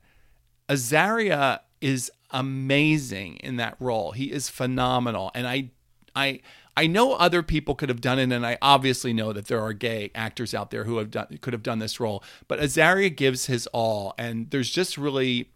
Azaria 0.67 1.61
is 1.79 2.11
amazing 2.31 3.37
in 3.37 3.55
that 3.55 3.77
role. 3.79 4.11
He 4.11 4.31
is 4.31 4.49
phenomenal, 4.49 5.31
and 5.33 5.47
I, 5.47 5.71
I, 6.15 6.41
I 6.77 6.87
know 6.87 7.13
other 7.13 7.43
people 7.43 7.75
could 7.75 7.89
have 7.89 8.01
done 8.01 8.19
it, 8.19 8.31
and 8.31 8.45
I 8.45 8.57
obviously 8.61 9.13
know 9.13 9.33
that 9.33 9.47
there 9.47 9.59
are 9.59 9.73
gay 9.73 10.11
actors 10.15 10.53
out 10.53 10.71
there 10.71 10.85
who 10.85 10.97
have 10.97 11.11
done 11.11 11.37
could 11.41 11.53
have 11.53 11.63
done 11.63 11.79
this 11.79 11.99
role. 11.99 12.23
But 12.47 12.59
Azaria 12.59 13.15
gives 13.15 13.47
his 13.47 13.67
all, 13.67 14.13
and 14.17 14.49
there's 14.51 14.69
just 14.69 14.97
really 14.97 15.51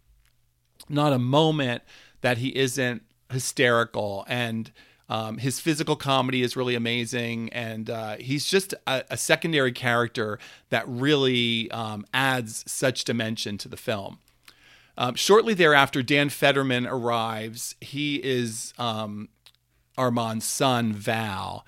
not 0.88 1.12
a 1.12 1.18
moment 1.18 1.82
that 2.20 2.38
he 2.38 2.56
isn't 2.56 3.02
hysterical 3.30 4.24
and 4.28 4.70
um, 5.08 5.38
his 5.38 5.60
physical 5.60 5.94
comedy 5.94 6.42
is 6.42 6.56
really 6.56 6.74
amazing, 6.74 7.48
and 7.52 7.88
uh, 7.88 8.16
he's 8.18 8.44
just 8.46 8.74
a, 8.86 9.04
a, 9.10 9.16
secondary 9.16 9.70
character 9.70 10.38
that 10.70 10.84
really 10.88 11.70
um, 11.70 12.04
adds 12.12 12.64
such 12.66 13.04
dimension 13.04 13.56
to 13.58 13.68
the 13.68 13.76
film. 13.76 14.18
Um, 14.98 15.14
shortly 15.14 15.54
thereafter, 15.54 16.02
Dan 16.02 16.28
Futterman 16.28 16.90
arrives. 16.90 17.76
He 17.80 18.16
is 18.16 18.74
um, 18.78 19.28
Armand's 19.96 20.44
son, 20.44 20.92
Val. 20.92 21.64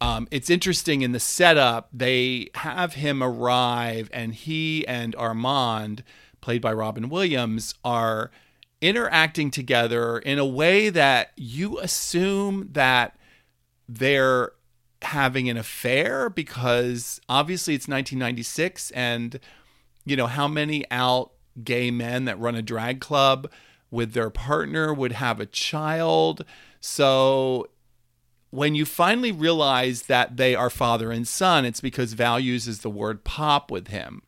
Um, 0.00 0.26
it's 0.30 0.50
interesting 0.50 1.02
in 1.02 1.12
the 1.12 1.20
setup, 1.20 1.88
they 1.92 2.48
have 2.56 2.94
him 2.94 3.22
arrive, 3.22 4.10
and 4.12 4.34
he 4.34 4.86
and 4.88 5.14
Armand, 5.14 6.02
played 6.40 6.60
by 6.60 6.72
Robin 6.72 7.08
Williams, 7.08 7.74
are 7.84 8.32
interacting 8.80 9.50
together 9.50 10.18
in 10.18 10.40
a 10.40 10.44
way 10.44 10.90
that 10.90 11.30
you 11.36 11.78
assume 11.78 12.68
that 12.72 13.16
they're 13.88 14.52
having 15.02 15.48
an 15.48 15.56
affair 15.56 16.28
because 16.28 17.20
obviously 17.28 17.74
it's 17.74 17.88
1996 17.88 18.90
and 18.92 19.38
you 20.04 20.16
know 20.16 20.26
how 20.26 20.48
many 20.48 20.84
out 20.90 21.32
gay 21.62 21.90
men 21.90 22.24
that 22.24 22.38
run 22.38 22.54
a 22.54 22.62
drag 22.62 23.00
club 23.00 23.50
with 23.90 24.12
their 24.14 24.30
partner 24.30 24.92
would 24.92 25.12
have 25.12 25.38
a 25.38 25.46
child 25.46 26.44
so 26.82 27.66
when 28.50 28.74
you 28.74 28.84
finally 28.84 29.32
realize 29.32 30.02
that 30.02 30.36
they 30.36 30.54
are 30.54 30.68
father 30.68 31.10
and 31.10 31.26
son 31.26 31.64
it's 31.64 31.80
because 31.80 32.12
val 32.12 32.38
uses 32.38 32.80
the 32.80 32.90
word 32.90 33.24
pop 33.24 33.70
with 33.70 33.88
him 33.88 34.20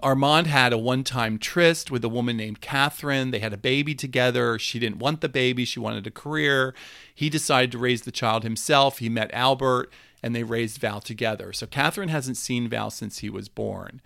Armand 0.00 0.46
had 0.46 0.72
a 0.72 0.78
one 0.78 1.02
time 1.02 1.38
tryst 1.38 1.90
with 1.90 2.04
a 2.04 2.08
woman 2.08 2.36
named 2.36 2.60
Catherine. 2.60 3.30
They 3.32 3.40
had 3.40 3.52
a 3.52 3.56
baby 3.56 3.94
together. 3.94 4.58
She 4.58 4.78
didn't 4.78 5.00
want 5.00 5.20
the 5.20 5.28
baby, 5.28 5.64
she 5.64 5.80
wanted 5.80 6.06
a 6.06 6.10
career. 6.12 6.74
He 7.12 7.28
decided 7.28 7.72
to 7.72 7.78
raise 7.78 8.02
the 8.02 8.12
child 8.12 8.44
himself. 8.44 8.98
He 8.98 9.08
met 9.08 9.30
Albert 9.34 9.90
and 10.22 10.34
they 10.34 10.44
raised 10.44 10.80
Val 10.80 11.00
together. 11.00 11.52
So 11.52 11.66
Catherine 11.66 12.08
hasn't 12.08 12.36
seen 12.36 12.68
Val 12.68 12.90
since 12.90 13.18
he 13.18 13.30
was 13.30 13.48
born. 13.48 14.00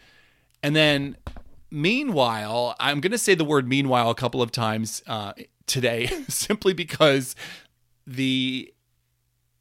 And 0.63 0.77
then, 0.77 1.17
meanwhile, 1.71 2.77
I'm 2.79 3.01
going 3.01 3.13
to 3.13 3.19
say 3.19 3.35
the 3.35 3.45
word 3.45 3.67
meanwhile 3.67 4.11
a 4.11 4.15
couple 4.15 4.43
of 4.43 4.53
times 4.53 5.03
uh, 5.07 5.33
today 5.67 6.07
simply 6.29 6.73
because 6.73 7.35
the 8.07 8.73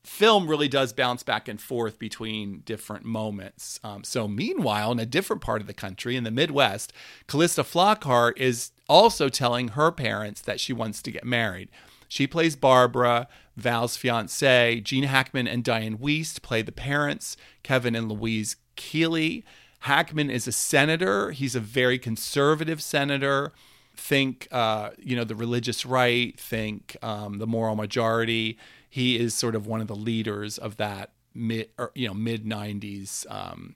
film 0.03 0.47
really 0.47 0.67
does 0.67 0.93
bounce 0.93 1.23
back 1.23 1.47
and 1.47 1.61
forth 1.61 1.99
between 1.99 2.61
different 2.61 3.05
moments. 3.05 3.79
Um, 3.83 4.03
so, 4.03 4.27
meanwhile, 4.27 4.91
in 4.91 4.99
a 4.99 5.05
different 5.05 5.41
part 5.41 5.61
of 5.61 5.67
the 5.67 5.73
country, 5.73 6.15
in 6.15 6.23
the 6.23 6.31
Midwest, 6.31 6.91
Calista 7.27 7.63
Flockhart 7.63 8.37
is 8.37 8.71
also 8.89 9.29
telling 9.29 9.69
her 9.69 9.91
parents 9.91 10.41
that 10.41 10.59
she 10.59 10.73
wants 10.73 11.01
to 11.03 11.11
get 11.11 11.23
married. 11.23 11.69
She 12.07 12.27
plays 12.27 12.55
Barbara, 12.55 13.27
Val's 13.55 13.95
fiance. 13.95 14.81
Gene 14.81 15.03
Hackman 15.03 15.47
and 15.47 15.63
Dianne 15.63 15.99
Wiest 15.99 16.41
play 16.41 16.61
the 16.61 16.71
parents, 16.71 17.37
Kevin 17.63 17.95
and 17.95 18.09
Louise 18.09 18.57
Keeley. 18.75 19.45
Hackman 19.81 20.29
is 20.29 20.47
a 20.47 20.51
senator. 20.51 21.31
He's 21.31 21.55
a 21.55 21.59
very 21.59 21.97
conservative 21.97 22.81
senator. 22.81 23.53
Think, 24.01 24.47
uh, 24.51 24.89
you 24.97 25.15
know, 25.15 25.23
the 25.23 25.35
religious 25.35 25.85
right. 25.85 26.37
Think 26.39 26.97
um, 27.01 27.37
the 27.37 27.47
moral 27.47 27.75
majority 27.75 28.57
he 28.91 29.17
is 29.17 29.33
sort 29.33 29.55
of 29.55 29.65
one 29.65 29.79
of 29.79 29.87
the 29.87 29.95
leaders 29.95 30.57
of 30.57 30.75
that 30.75 31.11
mid 31.33 31.69
or, 31.79 31.91
you 31.95 32.09
know 32.09 32.13
mid 32.13 32.45
90s 32.45 33.25
um, 33.31 33.73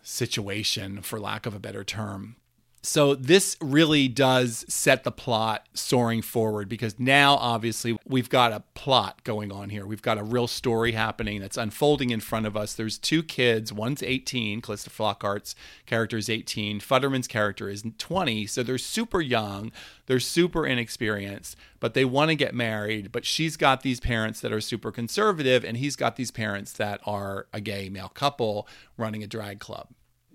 situation 0.00 1.02
for 1.02 1.18
lack 1.18 1.44
of 1.44 1.54
a 1.54 1.58
better 1.58 1.82
term 1.82 2.36
so 2.84 3.14
this 3.14 3.56
really 3.60 4.08
does 4.08 4.64
set 4.66 5.04
the 5.04 5.12
plot 5.12 5.68
soaring 5.72 6.20
forward 6.20 6.68
because 6.68 6.98
now 6.98 7.36
obviously 7.36 7.96
we've 8.04 8.28
got 8.28 8.50
a 8.50 8.64
plot 8.74 9.22
going 9.22 9.52
on 9.52 9.68
here. 9.68 9.86
We've 9.86 10.02
got 10.02 10.18
a 10.18 10.24
real 10.24 10.48
story 10.48 10.90
happening 10.90 11.40
that's 11.40 11.56
unfolding 11.56 12.10
in 12.10 12.18
front 12.18 12.44
of 12.44 12.56
us. 12.56 12.74
There's 12.74 12.98
two 12.98 13.22
kids. 13.22 13.72
One's 13.72 14.02
18. 14.02 14.60
Calista 14.60 14.90
Flockhart's 14.90 15.54
character 15.86 16.16
is 16.16 16.28
18. 16.28 16.80
Futterman's 16.80 17.28
character 17.28 17.68
is 17.68 17.84
20. 17.98 18.46
So 18.46 18.64
they're 18.64 18.78
super 18.78 19.20
young. 19.20 19.70
They're 20.06 20.18
super 20.18 20.66
inexperienced, 20.66 21.56
but 21.78 21.94
they 21.94 22.04
want 22.04 22.30
to 22.30 22.34
get 22.34 22.52
married. 22.52 23.12
But 23.12 23.24
she's 23.24 23.56
got 23.56 23.82
these 23.82 24.00
parents 24.00 24.40
that 24.40 24.52
are 24.52 24.60
super 24.60 24.90
conservative, 24.90 25.64
and 25.64 25.76
he's 25.76 25.94
got 25.94 26.16
these 26.16 26.32
parents 26.32 26.72
that 26.72 27.00
are 27.06 27.46
a 27.52 27.60
gay 27.60 27.88
male 27.88 28.08
couple 28.08 28.66
running 28.96 29.22
a 29.22 29.28
drag 29.28 29.60
club 29.60 29.86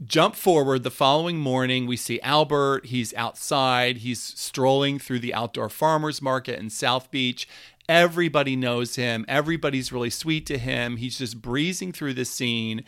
jump 0.05 0.35
forward 0.35 0.83
the 0.83 0.91
following 0.91 1.37
morning. 1.37 1.87
We 1.87 1.97
see 1.97 2.21
albert. 2.21 2.87
He's 2.87 3.13
outside. 3.15 3.97
He's 3.97 4.21
strolling 4.21 4.99
through 4.99 5.19
the 5.19 5.33
outdoor 5.33 5.69
farmers 5.69 6.21
market 6.21 6.59
in 6.59 6.69
south 6.69 7.11
beach. 7.11 7.47
Everybody 7.89 8.55
knows 8.55 8.95
him. 8.95 9.25
Everybody's 9.27 9.91
really 9.91 10.09
sweet 10.09 10.45
to 10.47 10.57
him. 10.57 10.97
He's 10.97 11.17
just 11.17 11.41
breezing 11.41 11.93
through 11.93 12.13
the 12.15 12.25
scene 12.25 12.83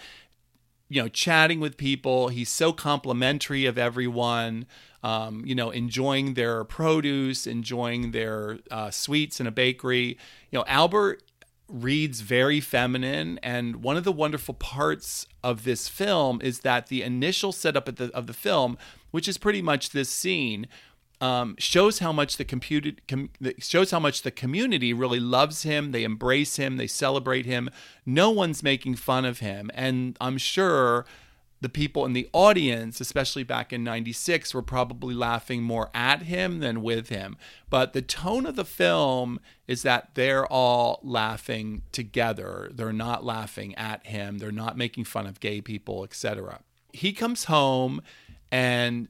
you 0.89 1.01
know 1.01 1.07
chatting 1.07 1.59
with 1.59 1.77
people. 1.77 2.27
He's 2.29 2.49
so 2.49 2.73
complimentary 2.73 3.65
of 3.65 3.77
everyone 3.77 4.65
um, 5.03 5.43
you 5.45 5.55
know 5.55 5.69
enjoying 5.69 6.33
their 6.33 6.63
produce 6.63 7.47
enjoying 7.47 8.11
their 8.11 8.59
uh, 8.69 8.91
sweets 8.91 9.39
in 9.39 9.47
a 9.47 9.51
bakery. 9.51 10.17
You 10.51 10.59
know 10.59 10.65
albert 10.67 11.23
reads 11.69 12.21
very 12.21 12.59
feminine 12.59 13.39
and 13.43 13.83
one 13.83 13.95
of 13.95 14.03
the 14.03 14.11
wonderful 14.11 14.53
parts 14.53 15.27
of 15.43 15.63
this 15.63 15.88
film 15.88 16.41
is 16.41 16.61
that 16.61 16.88
the 16.88 17.01
initial 17.03 17.51
setup 17.51 17.88
of 17.88 17.95
the, 17.97 18.11
of 18.13 18.27
the 18.27 18.33
film 18.33 18.77
which 19.11 19.27
is 19.27 19.38
pretty 19.38 19.61
much 19.61 19.91
this 19.91 20.09
scene 20.09 20.67
um, 21.21 21.55
shows 21.59 21.99
how 21.99 22.11
much 22.11 22.38
the 22.38 22.45
computed 22.45 23.01
com- 23.07 23.29
shows 23.59 23.91
how 23.91 23.99
much 23.99 24.21
the 24.21 24.31
community 24.31 24.93
really 24.93 25.19
loves 25.19 25.63
him 25.63 25.91
they 25.91 26.03
embrace 26.03 26.55
him 26.55 26.77
they 26.77 26.88
celebrate 26.88 27.45
him. 27.45 27.69
No 28.05 28.29
one's 28.29 28.63
making 28.63 28.95
fun 28.95 29.25
of 29.25 29.39
him 29.39 29.69
and 29.73 30.17
i'm 30.19 30.38
sure 30.38 31.05
the 31.61 31.69
people 31.69 32.05
in 32.05 32.13
the 32.13 32.29
audience, 32.31 33.01
especially 33.01 33.43
back 33.43 33.73
in 33.73 33.83
96, 33.83 34.53
were 34.53 34.61
probably 34.61 35.13
laughing 35.13 35.61
more 35.61 35.89
at 35.93 36.23
him 36.23 36.59
than 36.59 36.81
with 36.81 37.09
him. 37.09 37.37
But 37.69 37.93
the 37.93 38.01
tone 38.01 38.45
of 38.45 38.55
the 38.55 38.65
film 38.65 39.39
is 39.67 39.81
that 39.83 40.11
they're 40.15 40.45
all 40.45 40.99
laughing 41.03 41.81
together. 41.91 42.69
They're 42.73 42.93
not 42.93 43.25
laughing 43.25 43.75
at 43.75 44.05
him, 44.07 44.37
they're 44.37 44.51
not 44.51 44.77
making 44.77 45.03
fun 45.05 45.27
of 45.27 45.39
gay 45.39 45.61
people, 45.61 46.03
etc. 46.03 46.61
He 46.93 47.13
comes 47.13 47.45
home 47.45 48.01
and 48.51 49.09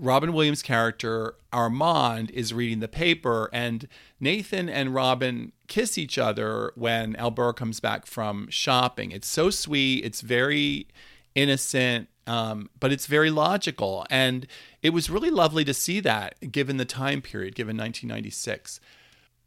Robin 0.00 0.32
Williams' 0.32 0.62
character, 0.62 1.34
Armand, 1.52 2.30
is 2.30 2.54
reading 2.54 2.80
the 2.80 2.88
paper, 2.88 3.50
and 3.52 3.86
Nathan 4.18 4.68
and 4.70 4.94
Robin 4.94 5.52
kiss 5.68 5.98
each 5.98 6.16
other 6.16 6.72
when 6.74 7.14
Albert 7.16 7.54
comes 7.54 7.80
back 7.80 8.06
from 8.06 8.48
shopping. 8.48 9.10
It's 9.12 9.28
so 9.28 9.50
sweet. 9.50 10.02
It's 10.04 10.22
very 10.22 10.88
innocent, 11.34 12.08
um, 12.26 12.70
but 12.78 12.92
it's 12.92 13.06
very 13.06 13.30
logical. 13.30 14.06
And 14.10 14.46
it 14.82 14.90
was 14.90 15.10
really 15.10 15.30
lovely 15.30 15.64
to 15.64 15.74
see 15.74 16.00
that 16.00 16.52
given 16.52 16.76
the 16.76 16.84
time 16.84 17.22
period, 17.22 17.54
given 17.54 17.76
1996. 17.76 18.80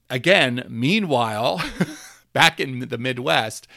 Again, 0.10 0.66
meanwhile, 0.70 1.62
back 2.34 2.60
in 2.60 2.80
the 2.88 2.98
Midwest, 2.98 3.68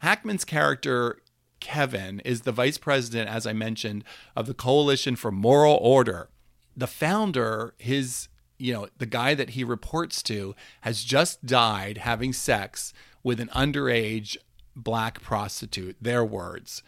Hackman's 0.00 0.44
character 0.44 1.20
Kevin 1.60 2.20
is 2.20 2.42
the 2.42 2.52
vice 2.52 2.78
president, 2.78 3.30
as 3.30 3.46
I 3.46 3.52
mentioned, 3.52 4.04
of 4.34 4.46
the 4.46 4.54
Coalition 4.54 5.16
for 5.16 5.32
Moral 5.32 5.76
Order. 5.80 6.28
The 6.76 6.86
founder, 6.86 7.74
his, 7.78 8.28
you 8.58 8.72
know, 8.72 8.88
the 8.98 9.06
guy 9.06 9.34
that 9.34 9.50
he 9.50 9.64
reports 9.64 10.22
to, 10.24 10.54
has 10.82 11.02
just 11.02 11.46
died 11.46 11.98
having 11.98 12.32
sex 12.32 12.92
with 13.22 13.40
an 13.40 13.48
underage 13.48 14.36
black 14.76 15.20
prostitute. 15.22 15.96
Their 16.00 16.24
words. 16.24 16.82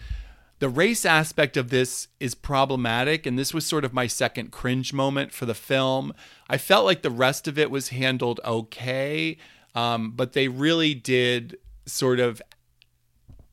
The 0.60 0.68
race 0.68 1.04
aspect 1.04 1.56
of 1.56 1.70
this 1.70 2.08
is 2.18 2.34
problematic, 2.34 3.26
and 3.26 3.38
this 3.38 3.54
was 3.54 3.64
sort 3.64 3.84
of 3.84 3.92
my 3.92 4.08
second 4.08 4.50
cringe 4.50 4.92
moment 4.92 5.32
for 5.32 5.46
the 5.46 5.54
film. 5.54 6.12
I 6.50 6.58
felt 6.58 6.84
like 6.84 7.02
the 7.02 7.10
rest 7.10 7.46
of 7.46 7.58
it 7.58 7.70
was 7.70 7.90
handled 7.90 8.40
okay, 8.44 9.36
um, 9.74 10.12
but 10.16 10.32
they 10.32 10.48
really 10.48 10.94
did 10.94 11.58
sort 11.86 12.18
of 12.18 12.42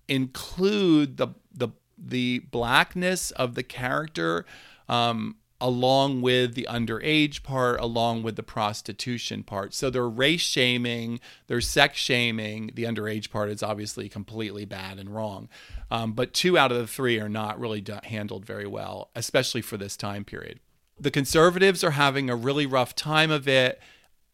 include 0.07 1.17
the 1.17 1.29
the 1.53 1.69
the 1.97 2.39
blackness 2.51 3.31
of 3.31 3.55
the 3.55 3.63
character 3.63 4.45
um, 4.89 5.35
along 5.61 6.21
with 6.21 6.53
the 6.53 6.67
underage 6.69 7.41
part, 7.41 7.79
along 7.79 8.23
with 8.23 8.35
the 8.35 8.43
prostitution 8.43 9.41
part. 9.41 9.73
So 9.73 9.89
they're 9.89 10.07
race 10.07 10.41
shaming, 10.41 11.19
they're 11.47 11.61
sex 11.61 11.97
shaming. 11.97 12.71
The 12.73 12.83
underage 12.83 13.29
part 13.29 13.49
is 13.49 13.63
obviously 13.63 14.09
completely 14.09 14.65
bad 14.65 14.99
and 14.99 15.15
wrong. 15.15 15.47
Um, 15.89 16.13
but 16.13 16.33
two 16.33 16.57
out 16.57 16.71
of 16.71 16.77
the 16.77 16.87
three 16.87 17.19
are 17.19 17.29
not 17.29 17.59
really 17.59 17.83
handled 18.03 18.45
very 18.45 18.67
well, 18.67 19.11
especially 19.15 19.61
for 19.61 19.77
this 19.77 19.95
time 19.95 20.25
period. 20.25 20.59
The 20.99 21.11
conservatives 21.11 21.83
are 21.83 21.91
having 21.91 22.29
a 22.29 22.35
really 22.35 22.65
rough 22.65 22.95
time 22.95 23.31
of 23.31 23.47
it. 23.47 23.81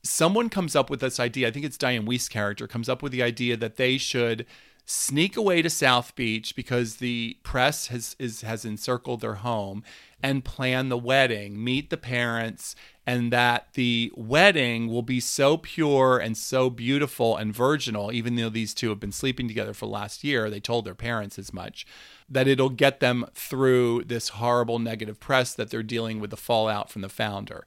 Someone 0.04 0.50
comes 0.50 0.76
up 0.76 0.90
with 0.90 1.02
this 1.02 1.20
idea. 1.20 1.48
I 1.48 1.52
think 1.52 1.66
it's 1.66 1.78
Dianne 1.78 2.08
Wiest' 2.08 2.30
character 2.30 2.68
comes 2.68 2.90
up 2.90 3.04
with 3.04 3.12
the 3.12 3.22
idea 3.22 3.56
that 3.58 3.78
they 3.78 3.98
should 3.98 4.46
sneak 4.86 5.38
away 5.38 5.62
to 5.62 5.70
South 5.70 6.16
Beach 6.16 6.56
because 6.56 6.96
the 6.98 7.38
press 7.44 7.88
has 7.88 8.16
is, 8.20 8.42
has 8.42 8.66
encircled 8.66 9.22
their 9.22 9.36
home 9.36 9.84
and 10.24 10.46
plan 10.46 10.90
the 10.90 10.98
wedding, 10.98 11.64
meet 11.64 11.90
the 11.90 11.98
parents, 11.98 12.76
and 13.06 13.34
that 13.34 13.68
the 13.74 14.12
wedding 14.16 14.88
will 14.88 15.02
be 15.02 15.20
so 15.20 15.58
pure 15.58 16.18
and 16.18 16.38
so 16.38 16.70
beautiful 16.70 17.36
and 17.36 17.54
virginal, 17.54 18.12
even 18.12 18.36
though 18.36 18.50
these 18.50 18.74
two 18.74 18.90
have 18.90 19.00
been 19.00 19.12
sleeping 19.12 19.48
together 19.48 19.74
for 19.74 19.88
last 19.88 20.24
year, 20.24 20.50
they 20.50 20.60
told 20.60 20.86
their 20.86 20.96
parents 20.96 21.40
as 21.40 21.52
much, 21.52 21.86
that 22.30 22.48
it'll 22.48 22.70
get 22.70 23.00
them 23.00 23.26
through 23.34 24.04
this 24.06 24.30
horrible 24.30 24.80
negative 24.80 25.20
press 25.20 25.54
that 25.54 25.70
they're 25.70 25.84
dealing 25.84 26.20
with 26.20 26.30
the 26.30 26.38
fallout 26.38 26.90
from 26.90 27.02
the 27.02 27.10
founder. 27.10 27.66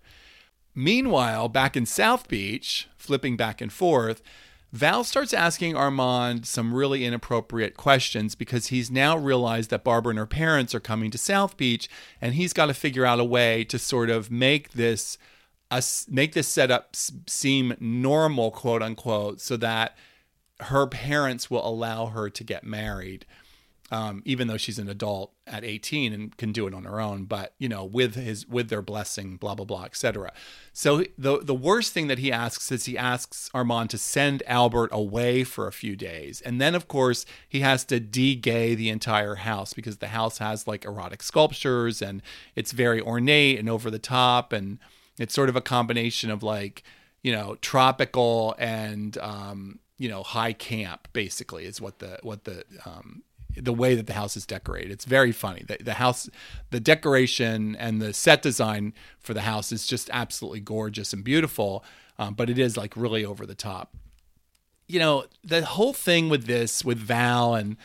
Meanwhile, 0.75 1.49
back 1.49 1.77
in 1.77 1.87
South 1.87 2.29
Beach, 2.29 2.89
flipping 2.97 3.37
back 3.37 3.61
and 3.61 3.73
forth, 3.73 4.23
Val 4.75 5.05
starts 5.05 5.33
asking 5.33 5.77
Armand 5.77 6.47
some 6.47 6.75
really 6.75 7.05
inappropriate 7.05 7.77
questions 7.77 8.35
because 8.35 8.67
he's 8.67 8.91
now 8.91 9.17
realized 9.17 9.71
that 9.71 9.85
Barbara 9.85 10.11
and 10.11 10.19
her 10.19 10.27
parents 10.27 10.75
are 10.75 10.81
coming 10.81 11.13
to 11.13 11.19
South 11.19 11.57
Beach, 11.57 11.89
and 12.21 12.35
he's 12.35 12.53
got 12.53 12.67
to 12.67 12.75
figure 12.75 13.07
out 13.07 13.21
a 13.21 13.25
way 13.25 13.63
to 13.63 13.79
sort 13.79 14.11
of 14.11 14.33
make 14.33 14.73
this 14.73 15.17
a, 15.71 15.81
make 16.09 16.33
this 16.33 16.49
setup 16.49 16.97
seem 17.29 17.77
normal, 17.79 18.51
quote 18.51 18.83
unquote, 18.83 19.41
so 19.41 19.57
that 19.59 19.97
her 20.59 20.89
parents 20.89 21.49
will 21.49 21.65
allow 21.65 22.07
her 22.07 22.29
to 22.31 22.43
get 22.43 22.65
married 22.65 23.27
um, 23.91 24.23
even 24.25 24.49
though 24.49 24.57
she's 24.57 24.79
an 24.79 24.89
adult 24.89 25.33
at 25.47 25.65
18 25.65 26.13
and 26.13 26.37
can 26.37 26.53
do 26.53 26.67
it 26.67 26.75
on 26.75 26.85
her 26.85 27.01
own 27.01 27.25
but 27.25 27.55
you 27.59 27.69
know 27.69 27.85
with 27.85 28.15
his 28.15 28.47
with 28.49 28.69
their 28.69 28.83
blessing 28.83 29.37
blah 29.37 29.55
blah 29.55 29.67
blah 29.67 29.85
etc 29.85 30.33
so 30.73 31.05
the 31.19 31.39
the 31.39 31.55
worst 31.55 31.93
thing 31.93 32.09
that 32.09 32.19
he 32.19 32.33
asks 32.33 32.73
is 32.73 32.87
he 32.87 32.97
asks 32.97 33.51
armand 33.53 33.91
to 33.91 33.99
send 33.99 34.43
albert 34.47 34.91
away 34.93 35.45
for 35.45 35.67
a 35.67 35.73
few 35.73 35.97
days. 35.97 36.41
And 36.41 36.61
then 36.61 36.75
of 36.75 36.89
course 36.89 37.25
he 37.49 37.61
has 37.61 37.85
to 37.87 38.01
de-gay 38.01 38.75
the 38.75 38.91
entire 38.91 39.37
house 39.37 39.73
because 39.73 39.99
the 39.99 40.09
house 40.09 40.39
has 40.39 40.67
like 40.67 40.85
erotic 40.85 41.23
sculptures 41.23 42.03
and 42.03 42.23
it's 42.57 42.73
very 42.73 43.01
ornate 43.01 43.59
and 43.59 43.69
over 43.69 43.91
the 43.91 43.99
top. 43.99 44.53
And 44.53 44.79
it's 45.19 45.35
sort 45.35 45.49
of 45.49 45.57
a 45.57 45.61
combination 45.61 46.31
of 46.31 46.43
like 46.43 46.83
you 47.23 47.33
know 47.33 47.57
tropical 47.61 48.55
and 48.59 49.17
um, 49.19 49.79
you 49.99 50.09
know 50.09 50.23
high 50.23 50.53
camp 50.53 51.09
basically 51.13 51.65
is 51.65 51.81
what 51.81 51.99
the 51.99 52.19
what 52.23 52.45
the 52.45 52.65
um, 52.85 53.23
the 53.57 53.73
way 53.73 53.95
that 53.95 54.07
the 54.07 54.15
house 54.15 54.37
is 54.37 54.47
decorated. 54.47 54.91
It's 54.91 55.05
very 55.05 55.33
funny. 55.33 55.65
The, 55.67 55.79
the 55.81 55.95
house, 55.95 56.29
the 56.71 56.81
decoration 56.81 57.77
and 57.77 58.01
the 58.01 58.13
set 58.13 58.43
design 58.43 58.93
for 59.19 59.35
the 59.35 59.43
house 59.43 59.73
is 59.73 59.87
just 59.87 60.11
absolutely 60.13 60.61
gorgeous 60.61 61.13
and 61.13 61.25
beautiful, 61.25 61.85
um, 62.19 62.35
but 62.35 62.51
it 62.51 62.59
is 62.59 62.77
like 62.77 62.97
really 62.97 63.25
over 63.25 63.47
the 63.47 63.55
top. 63.55 63.95
You 64.87 64.99
know, 64.99 65.25
the 65.43 65.65
whole 65.65 65.93
thing 65.93 66.29
with 66.29 66.47
this, 66.47 66.85
with 66.85 66.99
Val 66.99 67.55
and, 67.55 67.77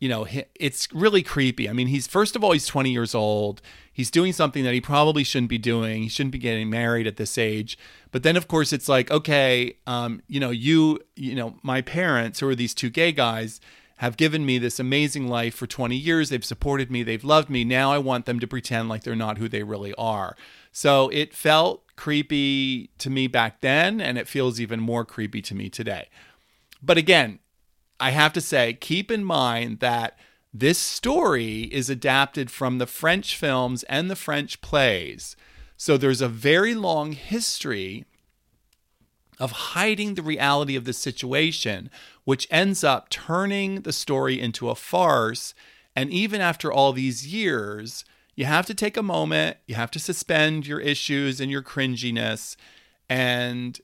you 0.00 0.08
know, 0.08 0.26
it's 0.54 0.92
really 0.92 1.22
creepy. 1.22 1.68
I 1.68 1.72
mean, 1.72 1.88
he's, 1.88 2.06
first 2.06 2.36
of 2.36 2.44
all, 2.44 2.52
he's 2.52 2.66
20 2.66 2.90
years 2.90 3.14
old. 3.14 3.60
He's 3.92 4.10
doing 4.10 4.32
something 4.32 4.62
that 4.64 4.74
he 4.74 4.80
probably 4.80 5.24
shouldn't 5.24 5.50
be 5.50 5.58
doing. 5.58 6.04
He 6.04 6.08
shouldn't 6.08 6.32
be 6.32 6.38
getting 6.38 6.70
married 6.70 7.06
at 7.06 7.16
this 7.16 7.36
age. 7.36 7.76
But 8.12 8.22
then, 8.22 8.36
of 8.36 8.46
course, 8.46 8.72
it's 8.72 8.88
like, 8.88 9.10
okay, 9.10 9.76
um, 9.86 10.22
you 10.28 10.38
know, 10.38 10.50
you, 10.50 11.00
you 11.16 11.34
know, 11.34 11.56
my 11.62 11.82
parents, 11.82 12.40
who 12.40 12.48
are 12.48 12.54
these 12.54 12.74
two 12.74 12.90
gay 12.90 13.10
guys, 13.10 13.60
have 13.98 14.16
given 14.16 14.46
me 14.46 14.58
this 14.58 14.80
amazing 14.80 15.28
life 15.28 15.54
for 15.54 15.66
20 15.66 15.96
years. 15.96 16.28
They've 16.28 16.44
supported 16.44 16.90
me, 16.90 17.02
they've 17.02 17.24
loved 17.24 17.50
me. 17.50 17.64
Now 17.64 17.92
I 17.92 17.98
want 17.98 18.26
them 18.26 18.40
to 18.40 18.46
pretend 18.46 18.88
like 18.88 19.02
they're 19.02 19.16
not 19.16 19.38
who 19.38 19.48
they 19.48 19.62
really 19.62 19.94
are. 19.94 20.36
So 20.72 21.08
it 21.10 21.34
felt 21.34 21.84
creepy 21.96 22.90
to 22.98 23.10
me 23.10 23.26
back 23.26 23.60
then, 23.60 24.00
and 24.00 24.16
it 24.16 24.28
feels 24.28 24.60
even 24.60 24.80
more 24.80 25.04
creepy 25.04 25.42
to 25.42 25.54
me 25.54 25.68
today. 25.68 26.08
But 26.82 26.96
again, 26.96 27.40
I 27.98 28.10
have 28.10 28.32
to 28.34 28.40
say, 28.40 28.74
keep 28.74 29.10
in 29.10 29.24
mind 29.24 29.80
that 29.80 30.16
this 30.54 30.78
story 30.78 31.62
is 31.62 31.90
adapted 31.90 32.50
from 32.50 32.78
the 32.78 32.86
French 32.86 33.36
films 33.36 33.82
and 33.84 34.08
the 34.08 34.16
French 34.16 34.60
plays. 34.60 35.36
So 35.76 35.96
there's 35.96 36.20
a 36.20 36.28
very 36.28 36.74
long 36.74 37.12
history 37.12 38.04
of 39.38 39.52
hiding 39.52 40.14
the 40.14 40.22
reality 40.22 40.76
of 40.76 40.84
the 40.84 40.92
situation, 40.92 41.90
which 42.24 42.48
ends 42.50 42.82
up 42.82 43.08
turning 43.08 43.82
the 43.82 43.92
story 43.92 44.40
into 44.40 44.68
a 44.68 44.74
farce. 44.74 45.54
And 45.94 46.10
even 46.10 46.40
after 46.40 46.72
all 46.72 46.92
these 46.92 47.26
years, 47.26 48.04
you 48.34 48.44
have 48.44 48.66
to 48.66 48.74
take 48.74 48.96
a 48.96 49.02
moment, 49.02 49.56
you 49.66 49.74
have 49.74 49.90
to 49.92 49.98
suspend 49.98 50.66
your 50.66 50.80
issues 50.80 51.40
and 51.40 51.50
your 51.50 51.62
cringiness. 51.62 52.56
And 53.08 53.80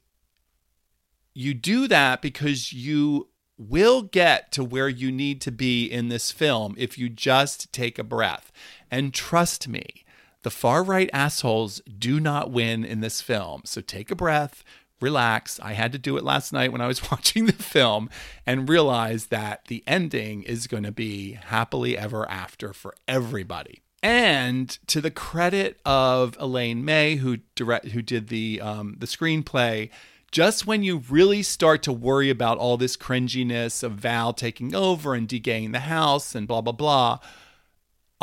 you 1.34 1.54
do 1.54 1.88
that 1.88 2.22
because 2.22 2.72
you 2.72 3.28
will 3.56 4.02
get 4.02 4.52
to 4.52 4.64
where 4.64 4.88
you 4.88 5.10
need 5.10 5.40
to 5.40 5.52
be 5.52 5.86
in 5.86 6.08
this 6.08 6.30
film 6.30 6.74
if 6.76 6.98
you 6.98 7.08
just 7.08 7.72
take 7.72 7.98
a 7.98 8.04
breath. 8.04 8.52
And 8.90 9.14
trust 9.14 9.68
me, 9.68 10.04
the 10.42 10.50
far 10.50 10.82
right 10.82 11.10
assholes 11.12 11.80
do 11.98 12.20
not 12.20 12.50
win 12.50 12.84
in 12.84 13.00
this 13.00 13.20
film. 13.20 13.62
So 13.64 13.80
take 13.80 14.10
a 14.10 14.16
breath, 14.16 14.62
relax. 15.00 15.60
I 15.60 15.72
had 15.72 15.92
to 15.92 15.98
do 15.98 16.16
it 16.16 16.24
last 16.24 16.52
night 16.52 16.72
when 16.72 16.80
I 16.80 16.86
was 16.86 17.10
watching 17.10 17.46
the 17.46 17.52
film 17.52 18.08
and 18.46 18.68
realize 18.68 19.26
that 19.26 19.66
the 19.66 19.82
ending 19.86 20.42
is 20.42 20.66
going 20.66 20.84
to 20.84 20.92
be 20.92 21.32
happily 21.32 21.96
ever 21.96 22.28
after 22.28 22.72
for 22.72 22.94
everybody. 23.06 23.82
And 24.02 24.68
to 24.88 25.00
the 25.00 25.10
credit 25.10 25.80
of 25.86 26.36
Elaine 26.38 26.84
May, 26.84 27.16
who 27.16 27.38
direct, 27.54 27.86
who 27.86 28.02
did 28.02 28.28
the 28.28 28.60
um, 28.60 28.96
the 28.98 29.06
screenplay, 29.06 29.88
just 30.30 30.66
when 30.66 30.82
you 30.82 30.98
really 31.08 31.42
start 31.42 31.82
to 31.84 31.92
worry 31.92 32.28
about 32.28 32.58
all 32.58 32.76
this 32.76 32.98
cringiness 32.98 33.82
of 33.82 33.92
Val 33.92 34.34
taking 34.34 34.74
over 34.74 35.14
and 35.14 35.26
degaying 35.26 35.72
the 35.72 35.80
house 35.80 36.34
and 36.34 36.46
blah 36.46 36.60
blah 36.60 36.74
blah, 36.74 37.18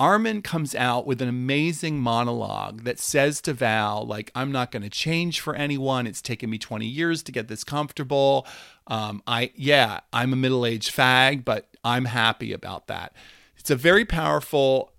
Armand 0.02 0.44
comes 0.44 0.74
out 0.74 1.06
with 1.06 1.22
an 1.22 1.30
amazing 1.30 2.00
monologue 2.00 2.86
that 2.86 2.98
says 2.98 3.40
to 3.42 3.54
Val, 3.54 4.04
like, 4.04 4.32
I'm 4.34 4.52
not 4.52 4.72
going 4.72 4.82
to 4.82 4.90
change 4.90 5.40
for 5.40 5.54
anyone. 5.54 6.08
It's 6.08 6.24
taken 6.24 6.50
me 6.50 6.58
20 6.58 6.88
years 6.88 7.22
to 7.22 7.32
get 7.32 7.50
this 7.50 7.64
comfortable. 7.64 8.48
Um, 8.88 9.22
I, 9.28 9.52
yeah, 9.54 10.00
I'm 10.12 10.34
a 10.34 10.36
middle 10.36 10.66
aged 10.66 10.92
fag, 10.92 11.46
but 11.46 11.70
I'm 11.84 12.06
happy 12.06 12.52
about 12.52 12.88
that. 12.88 13.14
It's 13.58 13.70
a 13.70 13.76
very 13.76 14.04
powerful 14.04 14.92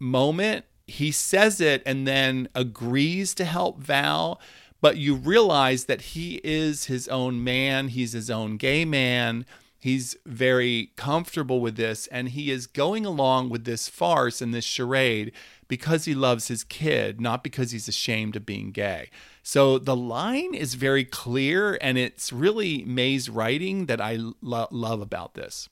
moment. 0.00 0.64
He 0.88 1.12
says 1.12 1.60
it 1.60 1.80
and 1.86 2.04
then 2.04 2.48
agrees 2.52 3.34
to 3.34 3.44
help 3.44 3.80
Val, 3.80 4.40
but 4.80 4.96
you 4.96 5.14
realize 5.14 5.84
that 5.84 6.00
he 6.00 6.40
is 6.42 6.86
his 6.86 7.06
own 7.06 7.44
man, 7.44 7.86
he's 7.86 8.14
his 8.14 8.28
own 8.28 8.56
gay 8.56 8.84
man 8.84 9.46
He's 9.82 10.14
very 10.26 10.92
comfortable 10.96 11.60
with 11.60 11.76
this, 11.76 12.06
and 12.08 12.28
he 12.28 12.50
is 12.50 12.66
going 12.66 13.06
along 13.06 13.48
with 13.48 13.64
this 13.64 13.88
farce 13.88 14.42
and 14.42 14.52
this 14.52 14.64
charade 14.64 15.32
because 15.68 16.04
he 16.04 16.14
loves 16.14 16.48
his 16.48 16.64
kid, 16.64 17.18
not 17.18 17.42
because 17.42 17.70
he's 17.70 17.88
ashamed 17.88 18.36
of 18.36 18.44
being 18.44 18.72
gay. 18.72 19.08
So 19.42 19.78
the 19.78 19.96
line 19.96 20.54
is 20.54 20.74
very 20.74 21.04
clear, 21.04 21.78
and 21.80 21.96
it's 21.96 22.30
really 22.30 22.84
May's 22.84 23.30
writing 23.30 23.86
that 23.86 24.02
I 24.02 24.18
lo- 24.42 24.68
love 24.70 25.00
about 25.00 25.32
this. 25.32 25.70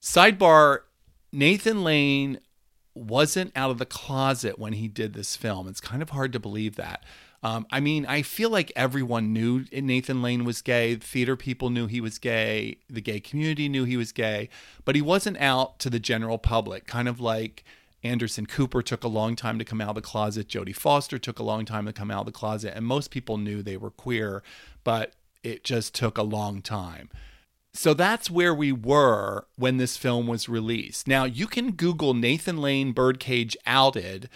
Sidebar 0.00 0.80
Nathan 1.32 1.82
Lane 1.82 2.38
wasn't 2.94 3.52
out 3.56 3.70
of 3.70 3.78
the 3.78 3.86
closet 3.86 4.58
when 4.58 4.74
he 4.74 4.86
did 4.86 5.14
this 5.14 5.34
film. 5.34 5.66
It's 5.66 5.80
kind 5.80 6.02
of 6.02 6.10
hard 6.10 6.32
to 6.34 6.38
believe 6.38 6.76
that. 6.76 7.02
Um, 7.44 7.66
I 7.70 7.80
mean, 7.80 8.06
I 8.06 8.22
feel 8.22 8.50
like 8.50 8.70
everyone 8.76 9.32
knew 9.32 9.64
Nathan 9.72 10.22
Lane 10.22 10.44
was 10.44 10.62
gay. 10.62 10.94
Theater 10.94 11.36
people 11.36 11.70
knew 11.70 11.88
he 11.88 12.00
was 12.00 12.18
gay. 12.18 12.78
The 12.88 13.00
gay 13.00 13.18
community 13.18 13.68
knew 13.68 13.84
he 13.84 13.96
was 13.96 14.12
gay, 14.12 14.48
but 14.84 14.94
he 14.94 15.02
wasn't 15.02 15.38
out 15.38 15.80
to 15.80 15.90
the 15.90 15.98
general 15.98 16.38
public. 16.38 16.86
Kind 16.86 17.08
of 17.08 17.18
like 17.18 17.64
Anderson 18.04 18.46
Cooper 18.46 18.80
took 18.80 19.02
a 19.02 19.08
long 19.08 19.34
time 19.34 19.58
to 19.58 19.64
come 19.64 19.80
out 19.80 19.90
of 19.90 19.94
the 19.96 20.02
closet. 20.02 20.48
Jodie 20.48 20.74
Foster 20.74 21.18
took 21.18 21.40
a 21.40 21.44
long 21.44 21.64
time 21.64 21.86
to 21.86 21.92
come 21.92 22.10
out 22.10 22.20
of 22.20 22.26
the 22.26 22.32
closet, 22.32 22.74
and 22.76 22.86
most 22.86 23.10
people 23.10 23.38
knew 23.38 23.60
they 23.60 23.76
were 23.76 23.90
queer, 23.90 24.44
but 24.84 25.14
it 25.42 25.64
just 25.64 25.94
took 25.94 26.18
a 26.18 26.22
long 26.22 26.62
time. 26.62 27.08
So 27.74 27.94
that's 27.94 28.30
where 28.30 28.54
we 28.54 28.70
were 28.70 29.46
when 29.56 29.78
this 29.78 29.96
film 29.96 30.26
was 30.26 30.48
released. 30.48 31.08
Now, 31.08 31.24
you 31.24 31.46
can 31.46 31.72
Google 31.72 32.12
Nathan 32.12 32.58
Lane 32.58 32.92
Birdcage 32.92 33.56
outed 33.66 34.28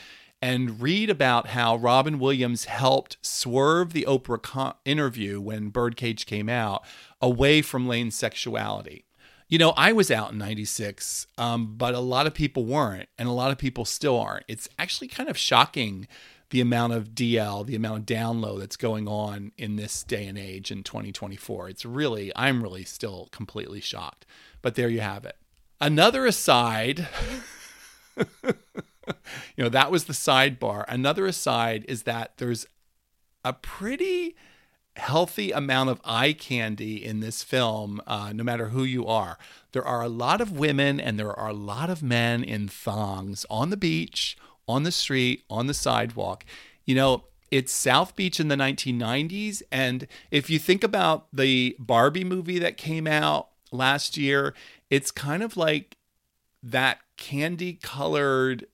and 0.46 0.80
read 0.80 1.10
about 1.10 1.48
how 1.48 1.74
Robin 1.74 2.20
Williams 2.20 2.66
helped 2.66 3.16
swerve 3.20 3.92
the 3.92 4.06
Oprah 4.08 4.40
con- 4.40 4.74
interview 4.84 5.40
when 5.40 5.70
Birdcage 5.70 6.24
came 6.24 6.48
out 6.48 6.84
away 7.20 7.62
from 7.62 7.88
Lane's 7.88 8.14
sexuality. 8.14 9.06
You 9.48 9.58
know, 9.58 9.70
I 9.70 9.92
was 9.92 10.08
out 10.08 10.30
in 10.30 10.38
96, 10.38 11.26
um, 11.36 11.74
but 11.76 11.94
a 11.94 11.98
lot 11.98 12.28
of 12.28 12.34
people 12.34 12.64
weren't, 12.64 13.08
and 13.18 13.28
a 13.28 13.32
lot 13.32 13.50
of 13.50 13.58
people 13.58 13.84
still 13.84 14.20
aren't. 14.20 14.44
It's 14.46 14.68
actually 14.78 15.08
kind 15.08 15.28
of 15.28 15.36
shocking 15.36 16.06
the 16.50 16.60
amount 16.60 16.92
of 16.92 17.08
DL, 17.08 17.66
the 17.66 17.74
amount 17.74 17.98
of 17.98 18.06
down 18.06 18.40
low 18.40 18.56
that's 18.56 18.76
going 18.76 19.08
on 19.08 19.50
in 19.58 19.74
this 19.74 20.04
day 20.04 20.28
and 20.28 20.38
age 20.38 20.70
in 20.70 20.84
2024. 20.84 21.70
It's 21.70 21.84
really, 21.84 22.30
I'm 22.36 22.62
really 22.62 22.84
still 22.84 23.26
completely 23.32 23.80
shocked. 23.80 24.24
But 24.62 24.76
there 24.76 24.88
you 24.88 25.00
have 25.00 25.24
it. 25.24 25.38
Another 25.80 26.24
aside. 26.24 27.08
you 29.56 29.64
know, 29.64 29.68
that 29.68 29.90
was 29.90 30.04
the 30.04 30.12
sidebar. 30.12 30.84
Another 30.88 31.26
aside 31.26 31.84
is 31.88 32.04
that 32.04 32.36
there's 32.38 32.66
a 33.44 33.52
pretty 33.52 34.34
healthy 34.96 35.52
amount 35.52 35.90
of 35.90 36.00
eye 36.04 36.32
candy 36.32 37.04
in 37.04 37.20
this 37.20 37.42
film, 37.42 38.00
uh, 38.06 38.32
no 38.34 38.42
matter 38.42 38.68
who 38.68 38.82
you 38.82 39.06
are. 39.06 39.38
There 39.72 39.84
are 39.84 40.02
a 40.02 40.08
lot 40.08 40.40
of 40.40 40.52
women 40.52 40.98
and 40.98 41.18
there 41.18 41.32
are 41.32 41.48
a 41.48 41.54
lot 41.54 41.90
of 41.90 42.02
men 42.02 42.42
in 42.42 42.68
thongs 42.68 43.44
on 43.50 43.70
the 43.70 43.76
beach, 43.76 44.36
on 44.66 44.82
the 44.82 44.92
street, 44.92 45.44
on 45.50 45.66
the 45.66 45.74
sidewalk. 45.74 46.44
You 46.84 46.94
know, 46.94 47.24
it's 47.50 47.72
South 47.72 48.16
Beach 48.16 48.40
in 48.40 48.48
the 48.48 48.56
1990s. 48.56 49.62
And 49.70 50.06
if 50.30 50.50
you 50.50 50.58
think 50.58 50.82
about 50.82 51.28
the 51.32 51.76
Barbie 51.78 52.24
movie 52.24 52.58
that 52.58 52.76
came 52.76 53.06
out 53.06 53.48
last 53.70 54.16
year, 54.16 54.54
it's 54.90 55.10
kind 55.10 55.42
of 55.42 55.56
like 55.56 55.96
that 56.62 56.98
candy 57.16 57.74
colored 57.74 58.66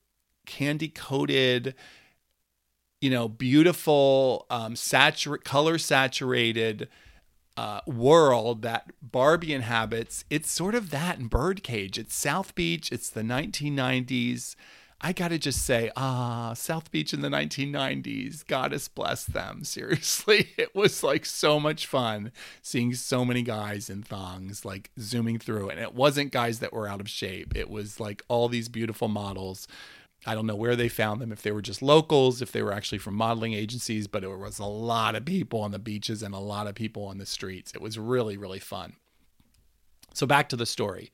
candy 0.46 0.88
coated, 0.88 1.74
you 3.00 3.10
know, 3.10 3.28
beautiful, 3.28 4.46
um, 4.50 4.76
saturate, 4.76 5.44
color 5.44 5.78
saturated 5.78 6.88
uh, 7.56 7.80
world 7.86 8.62
that 8.62 8.90
Barbie 9.02 9.52
inhabits. 9.52 10.24
It's 10.30 10.50
sort 10.50 10.74
of 10.74 10.90
that 10.90 11.18
in 11.18 11.26
Birdcage. 11.26 11.98
It's 11.98 12.14
South 12.14 12.54
Beach. 12.54 12.90
It's 12.90 13.10
the 13.10 13.22
1990s. 13.22 14.56
I 15.04 15.12
gotta 15.12 15.36
just 15.36 15.66
say, 15.66 15.90
ah, 15.96 16.52
South 16.54 16.92
Beach 16.92 17.12
in 17.12 17.22
the 17.22 17.28
1990s. 17.28 18.46
Goddess 18.46 18.86
bless 18.86 19.24
them. 19.24 19.64
Seriously, 19.64 20.50
it 20.56 20.74
was 20.76 21.02
like 21.02 21.26
so 21.26 21.58
much 21.58 21.86
fun 21.86 22.30
seeing 22.62 22.94
so 22.94 23.24
many 23.24 23.42
guys 23.42 23.90
in 23.90 24.02
thongs, 24.02 24.64
like 24.64 24.90
zooming 25.00 25.40
through. 25.40 25.70
And 25.70 25.80
it 25.80 25.94
wasn't 25.94 26.30
guys 26.30 26.60
that 26.60 26.72
were 26.72 26.86
out 26.86 27.00
of 27.00 27.10
shape, 27.10 27.56
it 27.56 27.68
was 27.68 27.98
like 27.98 28.22
all 28.28 28.48
these 28.48 28.68
beautiful 28.68 29.08
models 29.08 29.66
I 30.24 30.34
don't 30.34 30.46
know 30.46 30.54
where 30.54 30.76
they 30.76 30.88
found 30.88 31.20
them, 31.20 31.32
if 31.32 31.42
they 31.42 31.50
were 31.50 31.62
just 31.62 31.82
locals, 31.82 32.40
if 32.40 32.52
they 32.52 32.62
were 32.62 32.72
actually 32.72 32.98
from 32.98 33.14
modeling 33.14 33.54
agencies, 33.54 34.06
but 34.06 34.22
it 34.22 34.28
was 34.28 34.60
a 34.60 34.64
lot 34.64 35.16
of 35.16 35.24
people 35.24 35.60
on 35.60 35.72
the 35.72 35.80
beaches 35.80 36.22
and 36.22 36.32
a 36.32 36.38
lot 36.38 36.68
of 36.68 36.76
people 36.76 37.06
on 37.06 37.18
the 37.18 37.26
streets. 37.26 37.72
It 37.74 37.82
was 37.82 37.98
really, 37.98 38.36
really 38.36 38.60
fun. 38.60 38.94
So 40.14 40.24
back 40.24 40.48
to 40.50 40.56
the 40.56 40.66
story. 40.66 41.10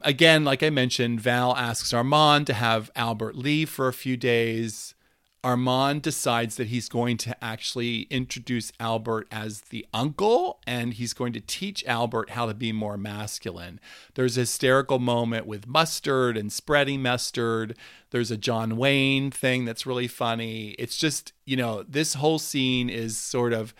Again, 0.00 0.44
like 0.44 0.62
I 0.62 0.70
mentioned, 0.70 1.20
Val 1.20 1.56
asks 1.56 1.92
Armand 1.92 2.48
to 2.48 2.54
have 2.54 2.90
Albert 2.96 3.36
leave 3.36 3.70
for 3.70 3.86
a 3.86 3.92
few 3.92 4.16
days. 4.16 4.95
Armand 5.44 6.02
decides 6.02 6.56
that 6.56 6.68
he's 6.68 6.88
going 6.88 7.16
to 7.18 7.44
actually 7.44 8.02
introduce 8.10 8.72
Albert 8.80 9.28
as 9.30 9.60
the 9.62 9.86
uncle 9.94 10.60
and 10.66 10.94
he's 10.94 11.12
going 11.12 11.32
to 11.34 11.40
teach 11.40 11.84
Albert 11.86 12.30
how 12.30 12.46
to 12.46 12.54
be 12.54 12.72
more 12.72 12.96
masculine. 12.96 13.78
There's 14.14 14.36
a 14.36 14.40
hysterical 14.40 14.98
moment 14.98 15.46
with 15.46 15.66
mustard 15.68 16.36
and 16.36 16.52
spreading 16.52 17.00
mustard. 17.00 17.76
There's 18.10 18.30
a 18.32 18.36
John 18.36 18.76
Wayne 18.76 19.30
thing 19.30 19.64
that's 19.64 19.86
really 19.86 20.08
funny. 20.08 20.70
It's 20.78 20.96
just, 20.96 21.32
you 21.44 21.56
know, 21.56 21.84
this 21.84 22.14
whole 22.14 22.40
scene 22.40 22.88
is 22.88 23.16
sort 23.16 23.52
of 23.52 23.72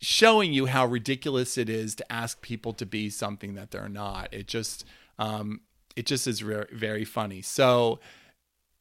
showing 0.00 0.52
you 0.52 0.66
how 0.66 0.84
ridiculous 0.84 1.56
it 1.56 1.70
is 1.70 1.94
to 1.94 2.12
ask 2.12 2.42
people 2.42 2.74
to 2.74 2.84
be 2.84 3.08
something 3.08 3.54
that 3.54 3.70
they're 3.70 3.88
not. 3.88 4.28
It 4.32 4.46
just, 4.46 4.84
um, 5.18 5.62
it 5.96 6.04
just 6.04 6.26
is 6.26 6.42
re- 6.42 6.66
very 6.70 7.04
funny. 7.04 7.40
So, 7.40 8.00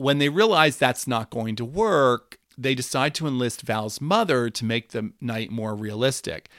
when 0.03 0.17
they 0.17 0.29
realize 0.29 0.77
that's 0.77 1.07
not 1.07 1.29
going 1.29 1.55
to 1.55 1.65
work, 1.65 2.37
they 2.57 2.75
decide 2.75 3.15
to 3.15 3.25
enlist 3.25 3.61
Val's 3.61 4.01
mother 4.01 4.49
to 4.49 4.65
make 4.65 4.91
the 4.91 5.13
night 5.21 5.49
more 5.49 5.73
realistic. 5.73 6.49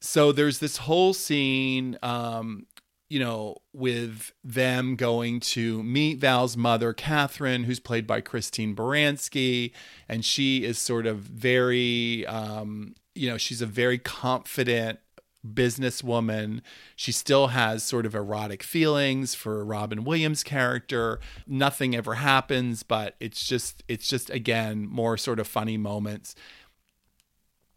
So 0.00 0.30
there's 0.30 0.60
this 0.60 0.76
whole 0.78 1.12
scene, 1.12 1.98
um, 2.02 2.66
you 3.10 3.18
know, 3.18 3.56
with 3.72 4.32
them 4.44 4.94
going 4.94 5.40
to 5.40 5.82
meet 5.82 6.18
Val's 6.18 6.56
mother, 6.56 6.92
Catherine, 6.92 7.64
who's 7.64 7.80
played 7.80 8.06
by 8.06 8.20
Christine 8.20 8.76
Baranski. 8.76 9.72
And 10.08 10.24
she 10.24 10.64
is 10.64 10.78
sort 10.78 11.06
of 11.06 11.18
very, 11.18 12.24
um, 12.26 12.94
you 13.14 13.28
know, 13.28 13.38
she's 13.38 13.60
a 13.60 13.66
very 13.66 13.98
confident 13.98 15.00
businesswoman. 15.44 16.60
She 16.96 17.12
still 17.12 17.48
has 17.48 17.82
sort 17.82 18.06
of 18.06 18.14
erotic 18.14 18.62
feelings 18.62 19.34
for 19.34 19.64
Robin 19.64 20.04
Williams' 20.04 20.42
character. 20.42 21.20
Nothing 21.46 21.94
ever 21.94 22.14
happens, 22.14 22.82
but 22.82 23.16
it's 23.20 23.46
just 23.46 23.82
it's 23.88 24.08
just 24.08 24.30
again 24.30 24.86
more 24.86 25.16
sort 25.16 25.38
of 25.38 25.46
funny 25.46 25.76
moments. 25.76 26.34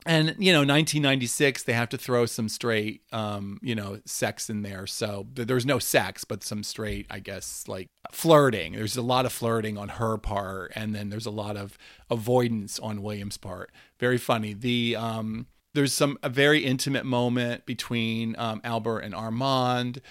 And 0.07 0.35
you 0.39 0.53
know, 0.53 0.59
1996, 0.59 1.63
they 1.63 1.73
have 1.73 1.89
to 1.89 1.97
throw 1.97 2.25
some 2.25 2.47
straight, 2.47 3.01
um, 3.11 3.59
you 3.61 3.75
know, 3.75 3.99
sex 4.05 4.49
in 4.49 4.61
there. 4.61 4.87
So 4.87 5.27
there's 5.33 5.65
no 5.65 5.79
sex, 5.79 6.23
but 6.23 6.45
some 6.45 6.63
straight, 6.63 7.07
I 7.09 7.19
guess, 7.19 7.65
like 7.67 7.87
flirting. 8.11 8.71
There's 8.73 8.95
a 8.95 9.01
lot 9.01 9.25
of 9.25 9.33
flirting 9.33 9.77
on 9.77 9.89
her 9.89 10.17
part, 10.17 10.71
and 10.75 10.95
then 10.95 11.09
there's 11.09 11.25
a 11.25 11.31
lot 11.31 11.57
of 11.57 11.77
avoidance 12.09 12.79
on 12.79 13.01
Williams' 13.01 13.35
part. 13.35 13.69
Very 13.99 14.17
funny. 14.17 14.53
The 14.53 14.95
um, 14.95 15.47
there's 15.77 15.93
some 15.93 16.17
a 16.23 16.29
very 16.29 16.65
intimate 16.65 17.05
moment 17.05 17.63
between 17.67 18.35
um, 18.39 18.59
Albert 18.63 19.01
and 19.01 19.13
Armand 19.13 20.01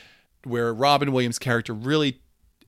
where 0.44 0.72
Robin 0.72 1.10
Williams' 1.10 1.40
character 1.40 1.74
really 1.74 2.20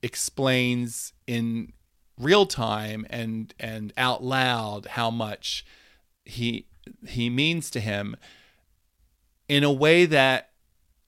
explains 0.03 1.13
in 1.25 1.73
real 2.19 2.45
time 2.45 3.07
and 3.09 3.55
and 3.61 3.93
out 3.97 4.25
loud 4.25 4.87
how 4.87 5.13
much 5.13 5.65
he 6.25 6.67
he 7.07 7.31
means 7.31 7.71
to 7.71 7.79
him 7.79 8.17
in 9.49 9.63
a 9.63 9.73
way 9.73 10.05
that 10.05 10.51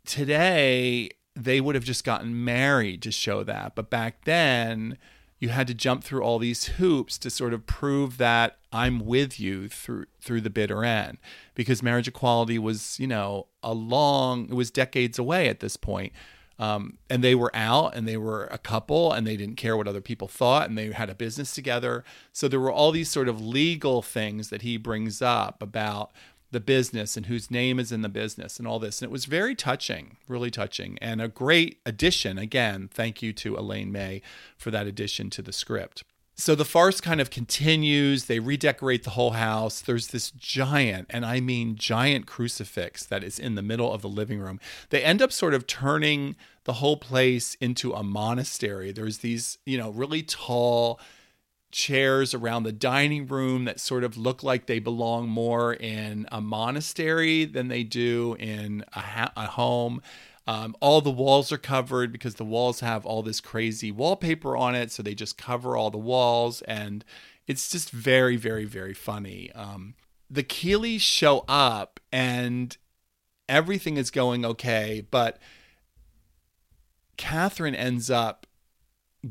today 0.07 1.11
they 1.35 1.61
would 1.61 1.75
have 1.75 1.83
just 1.83 2.05
gotten 2.05 2.45
married 2.45 3.03
to 3.03 3.11
show 3.11 3.43
that. 3.43 3.75
But 3.75 3.91
back 3.91 4.25
then 4.27 4.97
you 5.41 5.49
had 5.49 5.67
to 5.67 5.75
jump 5.75 6.05
through 6.05 6.23
all 6.23 6.39
these 6.39 6.67
hoops 6.67 7.19
to 7.19 7.31
sort 7.31 7.55
of 7.55 7.67
prove 7.67 8.19
that 8.19 8.59
I'm 8.73 9.01
with 9.01 9.41
you 9.41 9.69
through 9.69 10.05
through 10.21 10.43
the 10.43 10.51
bitter 10.51 10.85
end. 10.85 11.19
Because 11.55 11.83
marriage 11.83 12.07
equality 12.07 12.59
was 12.59 13.01
you 13.01 13.07
know 13.07 13.49
a 13.63 13.73
long 13.73 14.49
it 14.51 14.55
was 14.55 14.71
decades 14.71 15.19
away 15.19 15.49
at 15.49 15.61
this 15.61 15.77
point. 15.77 16.13
Um, 16.59 16.99
and 17.09 17.25
they 17.25 17.35
were 17.35 17.51
out 17.57 17.97
and 17.97 18.07
they 18.07 18.19
were 18.19 18.45
a 18.53 18.59
couple 18.59 19.13
and 19.13 19.27
they 19.27 19.35
didn't 19.35 19.57
care 19.57 19.79
what 19.79 19.89
other 19.89 20.03
people 20.03 20.29
thought 20.29 20.69
and 20.69 20.77
they 20.77 20.93
had 20.93 21.09
a 21.09 21.15
business 21.15 21.55
together. 21.55 22.05
So 22.35 22.49
there 22.49 22.61
were 22.61 22.71
all 22.71 22.93
these 22.93 23.09
sort 23.09 23.29
of 23.29 23.41
legal 23.41 24.03
things 24.03 24.51
that 24.51 24.61
he 24.61 24.77
brings 24.77 25.23
up 25.23 25.63
about 25.63 26.13
the 26.51 26.61
business 26.61 27.17
and 27.17 27.27
whose 27.27 27.51
name 27.51 27.79
is 27.79 27.93
in 27.93 28.03
the 28.03 28.09
business 28.09 28.59
and 28.59 28.67
all 28.67 28.79
this. 28.79 29.01
And 29.01 29.09
it 29.09 29.13
was 29.13 29.27
very 29.27 29.55
touching, 29.55 30.17
really 30.29 30.51
touching, 30.51 30.99
and 31.01 31.21
a 31.23 31.29
great 31.29 31.79
addition. 31.87 32.39
Again, 32.39 32.89
thank 32.93 33.23
you 33.23 33.33
to 33.35 33.57
Elaine 33.57 33.93
May 33.93 34.21
for 34.57 34.71
that 34.71 34.87
addition 34.87 35.31
to 35.31 35.43
the 35.43 35.53
script. 35.53 36.03
so 36.37 36.55
the 36.55 36.65
farce 36.65 37.01
kind 37.01 37.21
of 37.21 37.29
continues. 37.31 38.25
They 38.25 38.39
redecorate 38.39 39.05
the 39.05 39.11
whole 39.11 39.33
house. 39.33 39.81
There's 39.83 40.09
this 40.09 40.31
giant, 40.31 41.07
and 41.11 41.25
I 41.27 41.39
mean 41.41 41.77
giant 41.77 42.27
crucifix 42.27 43.05
that 43.07 43.23
is 43.23 43.39
in 43.39 43.55
the 43.57 43.63
middle 43.63 43.93
of 43.93 44.01
the 44.03 44.09
living 44.09 44.41
room. 44.41 44.59
They 44.89 45.03
end 45.05 45.21
up 45.21 45.33
sort 45.33 45.55
of 45.55 45.67
turning 45.67 46.37
the 46.65 46.75
whole 46.75 46.97
place 46.97 47.57
into 47.61 47.93
a 47.93 48.03
monastery. 48.03 48.91
There's 48.91 49.19
these, 49.19 49.59
you 49.67 49.77
know, 49.79 49.91
really 49.91 50.23
tall 50.23 50.99
chairs 51.71 52.35
around 52.35 52.65
the 52.65 52.73
dining 52.73 53.27
room 53.27 53.65
that 53.65 53.81
sort 53.81 54.05
of 54.05 54.17
look 54.17 54.43
like 54.43 54.67
they 54.67 54.79
belong 54.79 55.29
more 55.29 55.73
in 55.75 56.27
a 56.33 56.41
monastery 56.41 57.45
than 57.45 57.69
they 57.69 57.85
do 57.85 58.37
in 58.39 58.85
a, 58.93 59.01
ha- 59.01 59.33
a 59.37 59.47
home. 59.47 60.03
Um, 60.47 60.75
all 60.81 61.01
the 61.01 61.11
walls 61.11 61.53
are 61.53 61.59
covered 61.59 62.11
because 62.11 62.35
the 62.35 62.45
walls 62.45 62.81
have 62.81 63.07
all 63.07 63.23
this 63.23 63.41
crazy 63.41 63.93
wallpaper 63.93 64.57
on 64.57 64.75
it. 64.75 64.91
So 64.91 65.03
they 65.03 65.15
just 65.15 65.39
cover 65.39 65.77
all 65.77 65.91
the 65.91 65.99
walls. 65.99 66.63
And 66.63 67.05
it's 67.47 67.71
just 67.71 67.91
very, 67.91 68.37
very, 68.37 68.65
very 68.65 68.95
funny. 68.95 69.53
Um, 69.53 69.95
the 70.29 70.43
Keeleys 70.43 71.03
show 71.03 71.45
up 71.47 72.01
and 72.11 72.77
everything 73.49 73.97
is 73.97 74.11
going 74.11 74.45
okay. 74.45 75.07
But 75.09 75.39
Catherine 77.17 77.75
ends 77.75 78.11
up 78.11 78.47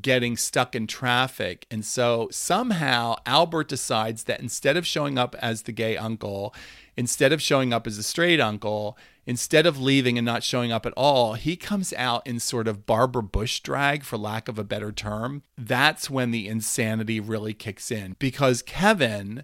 getting 0.02 0.38
stuck 0.38 0.76
in 0.76 0.88
traffic. 0.88 1.66
And 1.72 1.84
so 1.84 2.28
somehow 2.32 3.16
Albert 3.26 3.70
decides 3.70 4.26
that 4.26 4.40
instead 4.40 4.78
of 4.78 4.86
showing 4.86 5.18
up 5.18 5.36
as 5.40 5.64
the 5.64 5.72
gay 5.72 5.98
uncle, 5.98 6.54
instead 6.96 7.34
of 7.34 7.42
showing 7.42 7.74
up 7.74 7.88
as 7.88 7.98
a 7.98 8.04
straight 8.04 8.40
uncle, 8.40 8.98
instead 9.26 9.66
of 9.66 9.80
leaving 9.80 10.18
and 10.18 10.26
not 10.26 10.44
showing 10.44 10.72
up 10.72 10.86
at 10.86 10.94
all, 10.96 11.34
he 11.34 11.56
comes 11.56 11.94
out 11.94 12.26
in 12.26 12.40
sort 12.40 12.68
of 12.68 12.86
Barbara 12.86 13.24
Bush 13.24 13.60
drag, 13.62 14.04
for 14.04 14.18
lack 14.18 14.48
of 14.48 14.60
a 14.60 14.64
better 14.64 14.92
term. 14.92 15.44
That's 15.58 16.10
when 16.10 16.32
the 16.32 16.48
insanity 16.48 17.20
really 17.20 17.54
kicks 17.54 17.90
in 17.92 18.16
because 18.20 18.62
Kevin, 18.62 19.44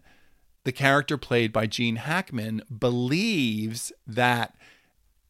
the 0.63 0.71
character 0.71 1.17
played 1.17 1.51
by 1.51 1.65
Gene 1.65 1.97
Hackman, 1.97 2.61
believes 2.77 3.91
that 4.05 4.55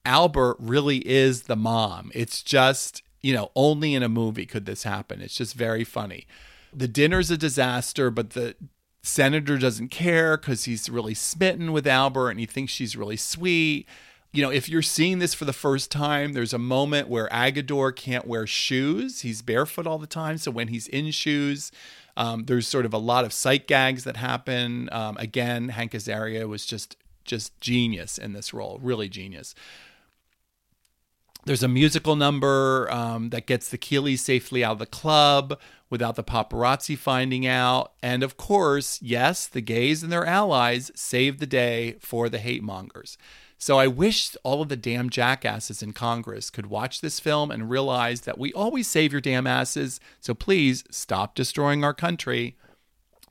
Albert 0.05 0.57
really 0.59 0.97
is 1.07 1.43
the 1.43 1.55
mom. 1.55 2.11
It's 2.13 2.43
just 2.43 3.01
you 3.25 3.33
know, 3.33 3.49
only 3.55 3.95
in 3.95 4.03
a 4.03 4.07
movie 4.07 4.45
could 4.45 4.67
this 4.67 4.83
happen. 4.83 5.19
It's 5.19 5.33
just 5.33 5.55
very 5.55 5.83
funny. 5.83 6.27
The 6.71 6.87
dinner's 6.87 7.31
a 7.31 7.37
disaster, 7.37 8.11
but 8.11 8.29
the 8.31 8.55
senator 9.01 9.57
doesn't 9.57 9.89
care 9.89 10.37
because 10.37 10.65
he's 10.65 10.91
really 10.91 11.15
smitten 11.15 11.73
with 11.73 11.87
Albert 11.87 12.29
and 12.29 12.39
he 12.39 12.45
thinks 12.45 12.71
she's 12.71 12.95
really 12.95 13.17
sweet. 13.17 13.87
You 14.31 14.43
know, 14.43 14.51
if 14.51 14.69
you're 14.69 14.83
seeing 14.83 15.17
this 15.17 15.33
for 15.33 15.45
the 15.45 15.53
first 15.53 15.89
time, 15.89 16.33
there's 16.33 16.53
a 16.53 16.59
moment 16.59 17.07
where 17.07 17.27
Agador 17.29 17.95
can't 17.95 18.27
wear 18.27 18.45
shoes. 18.45 19.21
He's 19.21 19.41
barefoot 19.41 19.87
all 19.87 19.97
the 19.97 20.05
time. 20.05 20.37
So 20.37 20.51
when 20.51 20.67
he's 20.67 20.87
in 20.89 21.09
shoes, 21.09 21.71
um, 22.15 22.45
there's 22.45 22.67
sort 22.67 22.85
of 22.85 22.93
a 22.93 22.99
lot 22.99 23.25
of 23.25 23.33
sight 23.33 23.65
gags 23.65 24.03
that 24.03 24.17
happen. 24.17 24.87
Um, 24.91 25.17
again, 25.17 25.69
Hank 25.69 25.93
Azaria 25.93 26.47
was 26.47 26.63
just 26.63 26.95
just 27.23 27.59
genius 27.59 28.19
in 28.19 28.33
this 28.33 28.53
role, 28.53 28.79
really 28.83 29.09
genius. 29.09 29.55
There's 31.45 31.63
a 31.63 31.67
musical 31.67 32.15
number 32.15 32.91
um, 32.91 33.29
that 33.29 33.45
gets 33.45 33.69
the 33.69 33.77
Keeleys 33.77 34.19
safely 34.19 34.63
out 34.63 34.73
of 34.73 34.79
the 34.79 34.87
club 34.87 35.59
without 35.91 36.15
the 36.15 36.23
paparazzi 36.23 36.97
finding 36.97 37.45
out. 37.45 37.93
And 38.01 38.23
of 38.23 38.35
course, 38.35 38.99
yes, 38.99 39.45
the 39.45 39.61
gays 39.61 40.01
and 40.01 40.11
their 40.11 40.25
allies 40.25 40.91
save 40.95 41.37
the 41.37 41.45
day 41.45 41.97
for 41.99 42.29
the 42.29 42.39
hate 42.39 42.63
mongers. 42.63 43.15
So 43.59 43.77
I 43.77 43.85
wish 43.85 44.35
all 44.43 44.63
of 44.63 44.69
the 44.69 44.75
damn 44.75 45.09
jackasses 45.09 45.83
in 45.83 45.93
Congress 45.93 46.49
could 46.49 46.65
watch 46.65 47.01
this 47.01 47.19
film 47.19 47.51
and 47.51 47.69
realize 47.69 48.21
that 48.21 48.39
we 48.39 48.51
always 48.53 48.87
save 48.87 49.11
your 49.11 49.21
damn 49.21 49.45
asses. 49.45 49.99
So 50.19 50.33
please 50.33 50.83
stop 50.89 51.35
destroying 51.35 51.83
our 51.83 51.93
country. 51.93 52.57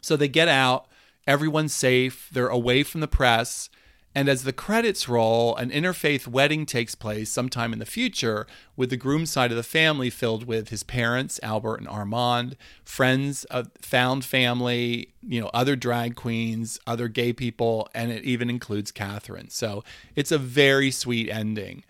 So 0.02 0.16
they 0.16 0.28
get 0.28 0.48
out, 0.48 0.86
everyone's 1.26 1.74
safe, 1.74 2.30
they're 2.32 2.46
away 2.46 2.84
from 2.84 3.00
the 3.00 3.08
press. 3.08 3.68
And 4.14 4.28
as 4.28 4.44
the 4.44 4.52
credits 4.52 5.08
roll, 5.08 5.56
an 5.56 5.70
interfaith 5.70 6.28
wedding 6.28 6.66
takes 6.66 6.94
place 6.94 7.30
sometime 7.30 7.72
in 7.72 7.80
the 7.80 7.86
future 7.86 8.46
with 8.76 8.90
the 8.90 8.96
groom's 8.96 9.30
side 9.30 9.50
of 9.50 9.56
the 9.56 9.64
family 9.64 10.08
filled 10.08 10.46
with 10.46 10.68
his 10.68 10.84
parents, 10.84 11.40
Albert 11.42 11.76
and 11.80 11.88
Armand, 11.88 12.56
friends, 12.84 13.44
a 13.50 13.66
found 13.80 14.24
family, 14.24 15.12
you 15.26 15.40
know, 15.40 15.50
other 15.52 15.74
drag 15.74 16.14
queens, 16.14 16.78
other 16.86 17.08
gay 17.08 17.32
people, 17.32 17.88
and 17.92 18.12
it 18.12 18.22
even 18.22 18.48
includes 18.48 18.92
Catherine. 18.92 19.50
So 19.50 19.82
it's 20.14 20.30
a 20.30 20.38
very 20.38 20.92
sweet 20.92 21.28
ending. 21.28 21.84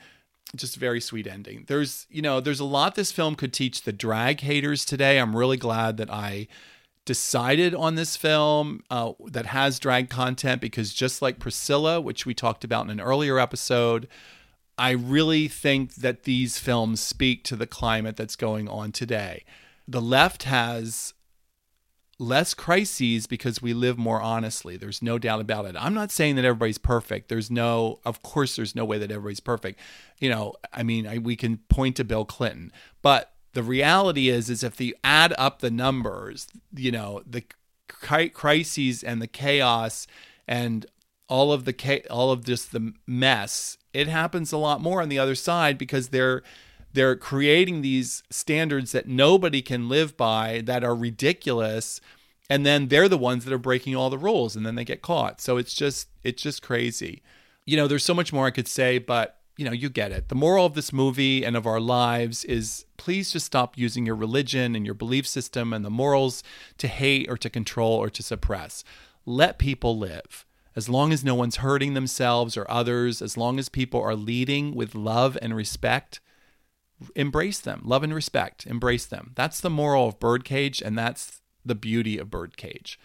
Just 0.57 0.77
very 0.77 1.01
sweet 1.01 1.27
ending. 1.27 1.65
There's, 1.67 2.07
you 2.09 2.23
know, 2.23 2.41
there's 2.41 2.61
a 2.61 2.65
lot 2.65 2.95
this 2.95 3.13
film 3.13 3.35
could 3.35 3.53
teach 3.53 3.83
the 3.83 3.93
drag 3.93 4.41
haters 4.41 4.85
today. 4.85 5.19
I'm 5.19 5.37
really 5.37 5.57
glad 5.57 5.97
that 5.99 6.11
I 6.11 6.47
decided 7.05 7.75
on 7.75 7.95
this 7.95 8.17
film 8.17 8.83
uh, 8.91 9.13
that 9.27 9.47
has 9.47 9.79
drag 9.79 10.09
content 10.09 10.61
because 10.61 10.93
just 10.95 11.21
like 11.21 11.39
Priscilla, 11.39 12.01
which 12.01 12.25
we 12.25 12.35
talked 12.35 12.65
about 12.65 12.85
in 12.85 12.91
an 12.91 13.01
earlier 13.01 13.39
episode, 13.39 14.09
I 14.79 14.91
really 14.91 15.49
think 15.49 15.97
that 15.97 16.25
these 16.25 16.59
films 16.59 17.01
speak 17.01 17.45
to 17.45 17.57
the 17.57 17.67
climate 17.67 18.17
that's 18.17 18.37
going 18.37 18.69
on 18.69 18.91
today. 18.93 19.45
The 19.87 20.01
left 20.01 20.45
has 20.45 21.13
less 22.19 22.55
crises 22.55 23.27
because 23.27 23.61
we 23.61 23.75
live 23.75 23.99
more 23.99 24.23
honestly. 24.23 24.77
There's 24.77 25.03
no 25.03 25.19
doubt 25.19 25.41
about 25.41 25.67
it. 25.67 25.77
I'm 25.79 25.95
not 25.95 26.11
saying 26.11 26.37
that 26.37 26.45
everybody's 26.45 26.79
perfect. 26.79 27.29
There's 27.29 27.51
no, 27.51 28.01
of 28.05 28.23
course, 28.23 28.57
there's 28.57 28.75
no 28.75 28.85
way 28.85 28.99
that 28.99 29.11
everybody's 29.11 29.41
perfect. 29.41 29.79
You 30.21 30.31
know, 30.31 30.55
I 30.73 30.83
mean, 30.83 31.07
I, 31.07 31.19
we 31.19 31.37
can 31.37 31.59
point 31.69 31.97
to 31.97 32.05
Bill 32.05 32.25
Clinton, 32.25 32.73
but 33.03 33.34
the 33.55 33.63
reality 33.63 34.29
is 34.29 34.51
is 34.51 34.63
if 34.63 34.81
you 34.81 34.95
add 35.03 35.33
up 35.39 35.61
the 35.61 35.71
numbers 35.71 36.47
you 36.75 36.93
know 36.93 37.23
the 37.27 37.43
crises 38.33 39.03
and 39.03 39.23
the 39.23 39.27
chaos 39.27 40.07
and 40.47 40.87
all 41.29 41.53
of 41.53 41.65
the 41.65 42.03
all 42.11 42.31
of 42.31 42.45
just 42.45 42.73
the 42.73 42.93
mess 43.07 43.79
it 43.93 44.09
happens 44.09 44.53
a 44.53 44.59
lot 44.59 44.81
more 44.81 45.01
on 45.01 45.09
the 45.09 45.19
other 45.19 45.35
side 45.35 45.79
because 45.79 46.09
they're 46.09 46.43
they're 46.95 47.17
creating 47.17 47.83
these 47.83 48.23
standards 48.31 48.93
that 48.93 49.09
nobody 49.09 49.61
can 49.61 49.89
live 49.89 50.17
by 50.17 50.63
that 50.65 50.85
are 50.85 50.95
ridiculous. 50.95 52.01
And 52.49 52.65
then 52.65 52.87
they're 52.87 53.09
the 53.09 53.19
ones 53.19 53.45
that 53.45 53.53
are 53.53 53.59
breaking 53.59 53.97
all 53.97 54.11
the 54.11 54.19
rules 54.19 54.55
and 54.55 54.65
then 54.65 54.77
they 54.77 54.85
get 54.85 55.03
caught. 55.03 55.41
So 55.41 55.57
it's 55.57 55.75
just 55.75 56.09
it's 56.23 56.43
just 56.43 56.63
crazy. 56.63 57.23
You 57.67 57.77
know 57.77 57.89
there's 57.89 58.05
so 58.05 58.15
much 58.15 58.31
more 58.31 58.47
i 58.47 58.51
could 58.51 58.69
say 58.69 58.99
but 58.99 59.39
you 59.57 59.65
know, 59.65 59.73
you 59.73 59.89
get 59.89 60.13
it. 60.13 60.29
The 60.29 60.35
moral 60.35 60.67
of 60.67 60.75
this 60.75 60.93
movie 60.93 61.45
and 61.45 61.57
of 61.57 61.67
our 61.67 61.81
lives 61.81 62.45
is 62.45 62.87
please 62.97 63.33
just 63.33 63.47
stop 63.47 63.79
using 63.79 64.05
your 64.05 64.17
religion 64.17 64.75
and 64.75 64.85
your 64.85 64.95
belief 64.95 65.27
system 65.27 65.73
and 65.73 65.85
the 65.85 65.91
morals 65.91 66.43
to 66.79 66.89
hate 66.89 67.29
or 67.29 67.37
to 67.37 67.51
control 67.51 67.93
or 67.93 68.11
to 68.11 68.23
suppress. 68.23 68.83
Let 69.25 69.59
people 69.59 69.97
live. 69.97 70.45
As 70.77 70.89
long 70.89 71.13
as 71.13 71.23
no 71.23 71.37
one's 71.37 71.57
hurting 71.57 71.95
themselves 71.95 72.57
or 72.57 72.69
others, 72.69 73.23
as 73.23 73.37
long 73.37 73.61
as 73.61 73.69
people 73.69 74.03
are 74.03 74.17
leading 74.17 74.75
with 74.75 74.97
love 74.97 75.39
and 75.41 75.55
respect, 75.55 76.21
embrace 77.15 77.61
them. 77.61 77.83
Love 77.85 78.03
and 78.03 78.13
respect, 78.13 78.67
embrace 78.67 79.07
them. 79.07 79.33
That's 79.37 79.61
the 79.61 79.71
moral 79.71 80.09
of 80.09 80.19
Birdcage, 80.19 80.83
and 80.83 80.99
that's 80.99 81.43
the 81.65 81.77
beauty 81.77 82.19
of 82.19 82.29
Birdcage. 82.31 82.99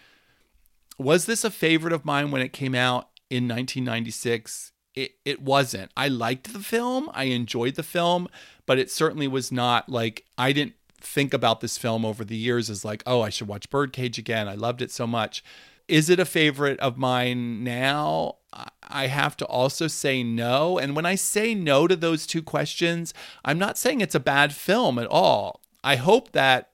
Was 0.97 1.27
this 1.27 1.43
a 1.43 1.51
favorite 1.51 1.93
of 1.93 2.05
mine 2.05 2.31
when 2.31 2.41
it 2.41 2.53
came 2.53 2.73
out 2.73 3.09
in 3.29 3.47
1996? 3.47 4.71
It, 4.99 5.15
it 5.23 5.41
wasn't. 5.41 5.91
I 5.95 6.09
liked 6.09 6.51
the 6.51 6.59
film. 6.59 7.09
I 7.13 7.25
enjoyed 7.25 7.75
the 7.75 7.83
film, 7.83 8.27
but 8.65 8.77
it 8.77 8.91
certainly 8.91 9.27
was 9.27 9.51
not 9.51 9.87
like 9.87 10.25
I 10.37 10.51
didn't 10.51 10.73
think 10.99 11.33
about 11.33 11.61
this 11.61 11.77
film 11.77 12.03
over 12.03 12.25
the 12.25 12.35
years 12.35 12.69
as 12.69 12.83
like, 12.83 13.01
oh, 13.05 13.21
I 13.21 13.29
should 13.29 13.47
watch 13.47 13.69
Birdcage 13.69 14.17
again. 14.17 14.49
I 14.49 14.55
loved 14.55 14.81
it 14.81 14.91
so 14.91 15.07
much. 15.07 15.43
Is 15.87 16.09
it 16.09 16.19
a 16.19 16.25
favorite 16.25 16.79
of 16.81 16.97
mine 16.97 17.63
now? 17.63 18.35
I 18.83 19.07
have 19.07 19.37
to 19.37 19.45
also 19.45 19.87
say 19.87 20.21
no. 20.21 20.77
And 20.77 20.95
when 20.95 21.05
I 21.05 21.15
say 21.15 21.55
no 21.55 21.87
to 21.87 21.95
those 21.95 22.27
two 22.27 22.43
questions, 22.43 23.13
I'm 23.45 23.57
not 23.57 23.77
saying 23.77 24.01
it's 24.01 24.15
a 24.15 24.19
bad 24.19 24.53
film 24.53 24.99
at 24.99 25.07
all. 25.07 25.61
I 25.83 25.95
hope 25.95 26.33
that 26.33 26.71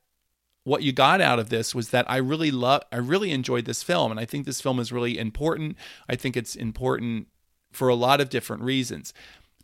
what 0.64 0.82
you 0.82 0.92
got 0.92 1.22
out 1.22 1.38
of 1.38 1.50
this 1.50 1.76
was 1.76 1.90
that 1.90 2.10
I 2.10 2.18
really 2.18 2.50
love 2.50 2.82
I 2.92 2.98
really 2.98 3.32
enjoyed 3.32 3.66
this 3.66 3.84
film 3.84 4.10
and 4.10 4.20
I 4.20 4.26
think 4.26 4.46
this 4.46 4.62
film 4.62 4.80
is 4.80 4.92
really 4.92 5.18
important. 5.20 5.78
I 6.10 6.16
think 6.16 6.36
it's 6.36 6.56
important 6.56 7.28
for 7.76 7.88
a 7.88 7.96
lot 7.96 8.22
of 8.22 8.30
different 8.30 8.64
reasons. 8.64 9.14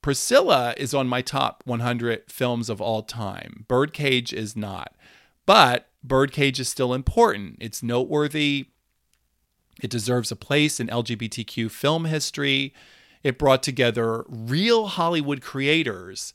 Priscilla 0.02 0.74
is 0.78 0.94
on 0.94 1.08
my 1.08 1.22
top 1.22 1.62
100 1.66 2.24
films 2.28 2.70
of 2.70 2.82
all 2.82 3.04
time. 3.04 3.66
Birdcage 3.68 4.34
is 4.34 4.56
not. 4.56 4.96
But 5.46 5.90
Birdcage 6.04 6.60
is 6.60 6.70
still 6.70 6.94
important. 6.94 7.58
It's 7.60 7.84
noteworthy. 7.84 8.68
It 9.82 9.92
deserves 9.92 10.32
a 10.32 10.36
place 10.36 10.80
in 10.80 10.88
LGBTQ 10.88 11.70
film 11.70 12.06
history. 12.06 12.74
It 13.24 13.38
brought 13.38 13.62
together 13.62 14.26
real 14.28 14.88
Hollywood 14.88 15.42
creators, 15.42 16.34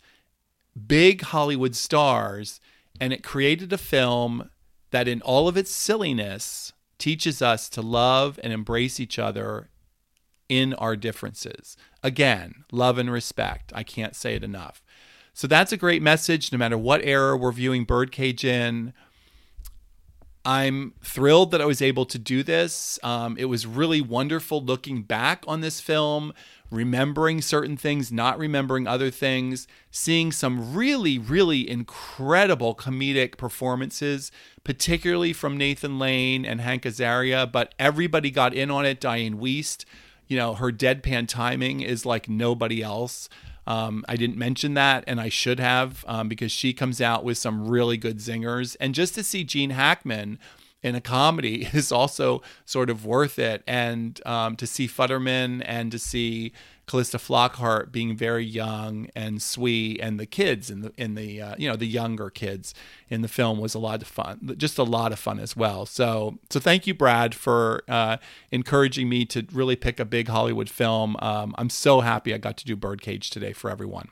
big 0.86 1.22
Hollywood 1.22 1.74
stars, 1.74 2.60
and 3.00 3.12
it 3.12 3.24
created 3.24 3.72
a 3.72 3.78
film 3.78 4.50
that, 4.90 5.08
in 5.08 5.20
all 5.22 5.48
of 5.48 5.56
its 5.56 5.70
silliness, 5.70 6.72
teaches 6.98 7.42
us 7.42 7.68
to 7.70 7.82
love 7.82 8.38
and 8.42 8.52
embrace 8.52 9.00
each 9.00 9.18
other 9.18 9.68
in 10.48 10.74
our 10.74 10.96
differences. 10.96 11.76
Again, 12.02 12.64
love 12.70 12.98
and 12.98 13.10
respect. 13.10 13.72
I 13.74 13.82
can't 13.82 14.14
say 14.14 14.34
it 14.34 14.44
enough. 14.44 14.82
So 15.32 15.46
that's 15.46 15.72
a 15.72 15.76
great 15.76 16.02
message 16.02 16.50
no 16.50 16.58
matter 16.58 16.78
what 16.78 17.02
era 17.04 17.36
we're 17.36 17.52
viewing 17.52 17.84
Birdcage 17.84 18.44
in. 18.44 18.92
I'm 20.46 20.94
thrilled 21.02 21.50
that 21.50 21.60
I 21.60 21.64
was 21.64 21.82
able 21.82 22.06
to 22.06 22.20
do 22.20 22.44
this. 22.44 23.00
Um, 23.02 23.36
it 23.36 23.46
was 23.46 23.66
really 23.66 24.00
wonderful 24.00 24.62
looking 24.62 25.02
back 25.02 25.42
on 25.48 25.60
this 25.60 25.80
film, 25.80 26.32
remembering 26.70 27.42
certain 27.42 27.76
things, 27.76 28.12
not 28.12 28.38
remembering 28.38 28.86
other 28.86 29.10
things, 29.10 29.66
seeing 29.90 30.30
some 30.30 30.72
really, 30.72 31.18
really 31.18 31.68
incredible 31.68 32.76
comedic 32.76 33.36
performances, 33.36 34.30
particularly 34.62 35.32
from 35.32 35.56
Nathan 35.56 35.98
Lane 35.98 36.44
and 36.44 36.60
Hank 36.60 36.84
Azaria. 36.84 37.50
But 37.50 37.74
everybody 37.76 38.30
got 38.30 38.54
in 38.54 38.70
on 38.70 38.86
it. 38.86 39.00
Dianne 39.00 39.40
Wiest, 39.40 39.84
you 40.26 40.36
know, 40.36 40.54
her 40.54 40.72
deadpan 40.72 41.28
timing 41.28 41.80
is 41.80 42.04
like 42.06 42.28
nobody 42.28 42.82
else. 42.82 43.28
Um, 43.66 44.04
I 44.08 44.16
didn't 44.16 44.36
mention 44.36 44.74
that, 44.74 45.04
and 45.06 45.20
I 45.20 45.28
should 45.28 45.58
have 45.58 46.04
um, 46.06 46.28
because 46.28 46.52
she 46.52 46.72
comes 46.72 47.00
out 47.00 47.24
with 47.24 47.38
some 47.38 47.66
really 47.68 47.96
good 47.96 48.18
zingers. 48.18 48.76
And 48.78 48.94
just 48.94 49.14
to 49.16 49.24
see 49.24 49.44
Gene 49.44 49.70
Hackman 49.70 50.38
in 50.82 50.94
a 50.94 51.00
comedy 51.00 51.68
is 51.72 51.90
also 51.90 52.42
sort 52.64 52.90
of 52.90 53.04
worth 53.04 53.38
it. 53.38 53.62
And 53.66 54.20
um, 54.24 54.56
to 54.56 54.66
see 54.66 54.86
Futterman 54.86 55.62
and 55.64 55.90
to 55.92 55.98
see 55.98 56.52
Calista 56.86 57.18
Flockhart 57.18 57.90
being 57.90 58.16
very 58.16 58.44
young 58.44 59.08
and 59.16 59.42
sweet, 59.42 60.00
and 60.00 60.20
the 60.20 60.26
kids 60.26 60.70
in 60.70 60.82
the 60.82 60.92
in 60.96 61.14
the 61.16 61.42
uh, 61.42 61.54
you 61.58 61.68
know 61.68 61.76
the 61.76 61.86
younger 61.86 62.30
kids 62.30 62.74
in 63.08 63.22
the 63.22 63.28
film 63.28 63.58
was 63.58 63.74
a 63.74 63.78
lot 63.78 64.02
of 64.02 64.08
fun, 64.08 64.54
just 64.56 64.78
a 64.78 64.84
lot 64.84 65.12
of 65.12 65.18
fun 65.18 65.40
as 65.40 65.56
well. 65.56 65.84
So 65.84 66.38
so 66.48 66.60
thank 66.60 66.86
you, 66.86 66.94
Brad, 66.94 67.34
for 67.34 67.82
uh, 67.88 68.18
encouraging 68.52 69.08
me 69.08 69.24
to 69.26 69.46
really 69.52 69.76
pick 69.76 69.98
a 69.98 70.04
big 70.04 70.28
Hollywood 70.28 70.70
film. 70.70 71.16
Um, 71.20 71.54
I'm 71.58 71.70
so 71.70 72.00
happy 72.00 72.32
I 72.32 72.38
got 72.38 72.56
to 72.58 72.64
do 72.64 72.76
Birdcage 72.76 73.30
today 73.30 73.52
for 73.52 73.68
everyone. 73.68 74.08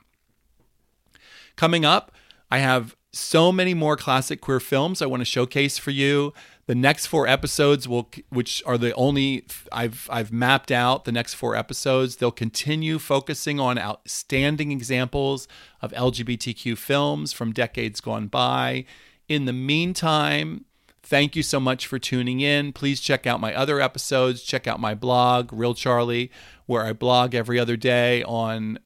Coming 1.55 1.85
up, 1.85 2.11
I 2.51 2.57
have 2.57 2.95
so 3.13 3.51
many 3.51 3.73
more 3.73 3.95
classic 3.95 4.41
queer 4.41 4.59
films 4.59 5.01
I 5.01 5.05
want 5.05 5.21
to 5.21 5.25
showcase 5.25 5.77
for 5.77 5.91
you. 5.91 6.33
The 6.67 6.75
next 6.75 7.05
four 7.05 7.27
episodes 7.27 7.87
will, 7.87 8.09
which 8.29 8.63
are 8.65 8.77
the 8.77 8.91
only 8.95 9.45
I've 9.71 10.09
I've 10.11 10.31
mapped 10.31 10.71
out 10.71 11.05
the 11.05 11.11
next 11.11 11.35
four 11.35 11.55
episodes. 11.55 12.15
They'll 12.15 12.31
continue 12.31 12.97
focusing 12.97 13.59
on 13.59 13.77
outstanding 13.77 14.71
examples 14.71 15.47
of 15.81 15.91
LGBTQ 15.91 16.75
films 16.75 17.33
from 17.33 17.51
decades 17.51 18.01
gone 18.01 18.27
by. 18.27 18.85
In 19.27 19.45
the 19.45 19.53
meantime, 19.53 20.65
thank 21.03 21.35
you 21.35 21.43
so 21.43 21.59
much 21.59 21.85
for 21.85 21.99
tuning 21.99 22.39
in. 22.39 22.73
Please 22.73 22.99
check 22.99 23.27
out 23.27 23.39
my 23.39 23.53
other 23.53 23.79
episodes. 23.79 24.41
Check 24.41 24.65
out 24.65 24.79
my 24.79 24.95
blog, 24.95 25.53
Reel 25.53 25.75
Charlie, 25.75 26.31
where 26.65 26.83
I 26.83 26.93
blog 26.93 27.35
every 27.35 27.59
other 27.59 27.77
day 27.77 28.23
on 28.23 28.79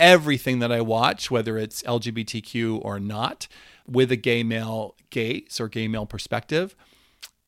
everything 0.00 0.60
that 0.60 0.72
I 0.72 0.80
watch, 0.80 1.30
whether 1.30 1.58
it's 1.58 1.82
LGBTQ 1.82 2.82
or 2.82 2.98
not, 2.98 3.48
with 3.86 4.10
a 4.10 4.16
gay 4.16 4.42
male 4.42 4.94
gaze 5.10 5.60
or 5.60 5.68
gay 5.68 5.88
male 5.88 6.06
perspective. 6.06 6.74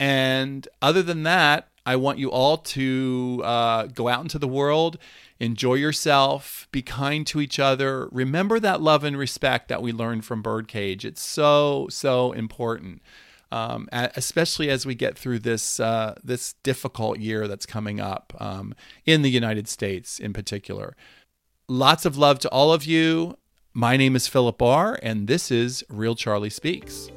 And 0.01 0.67
other 0.81 1.03
than 1.03 1.25
that, 1.25 1.69
I 1.85 1.97
want 1.97 2.19
you 2.19 2.31
all 2.31 2.57
to 2.57 3.43
uh, 3.45 3.87
go 3.87 4.09
out 4.09 4.23
into 4.23 4.39
the 4.39 4.49
world, 4.49 4.99
enjoy 5.39 5.75
yourself, 5.75 6.67
be 6.73 6.81
kind 6.83 7.27
to 7.29 7.41
each 7.41 7.59
other. 7.59 8.09
Remember 8.11 8.59
that 8.59 8.81
love 8.81 9.05
and 9.05 9.17
respect 9.17 9.69
that 9.69 9.83
we 9.83 9.93
learned 9.93 10.25
from 10.25 10.41
Birdcage. 10.41 11.05
It's 11.05 11.23
so, 11.23 11.87
so 11.91 12.33
important. 12.33 13.03
Um, 13.53 13.89
especially 13.93 14.71
as 14.71 14.87
we 14.87 14.95
get 14.95 15.19
through 15.19 15.41
this 15.41 15.81
uh, 15.81 16.15
this 16.23 16.53
difficult 16.63 17.19
year 17.19 17.49
that's 17.49 17.67
coming 17.67 17.99
up 17.99 18.33
um, 18.39 18.77
in 19.07 19.23
the 19.23 19.31
United 19.31 19.67
States, 19.67 20.21
in 20.21 20.33
particular. 20.33 20.95
Lots 21.67 22.07
of 22.07 22.17
love 22.17 22.39
to 22.41 22.49
all 22.51 22.73
of 22.73 22.85
you. 22.85 23.37
My 23.75 23.97
name 23.97 24.15
is 24.15 24.29
Philip 24.29 24.59
Bahr, 24.59 25.01
and 25.03 25.27
this 25.27 25.51
is 25.51 25.83
Reel 25.89 26.15
Charlie 26.15 26.49
Speaks. 26.49 27.11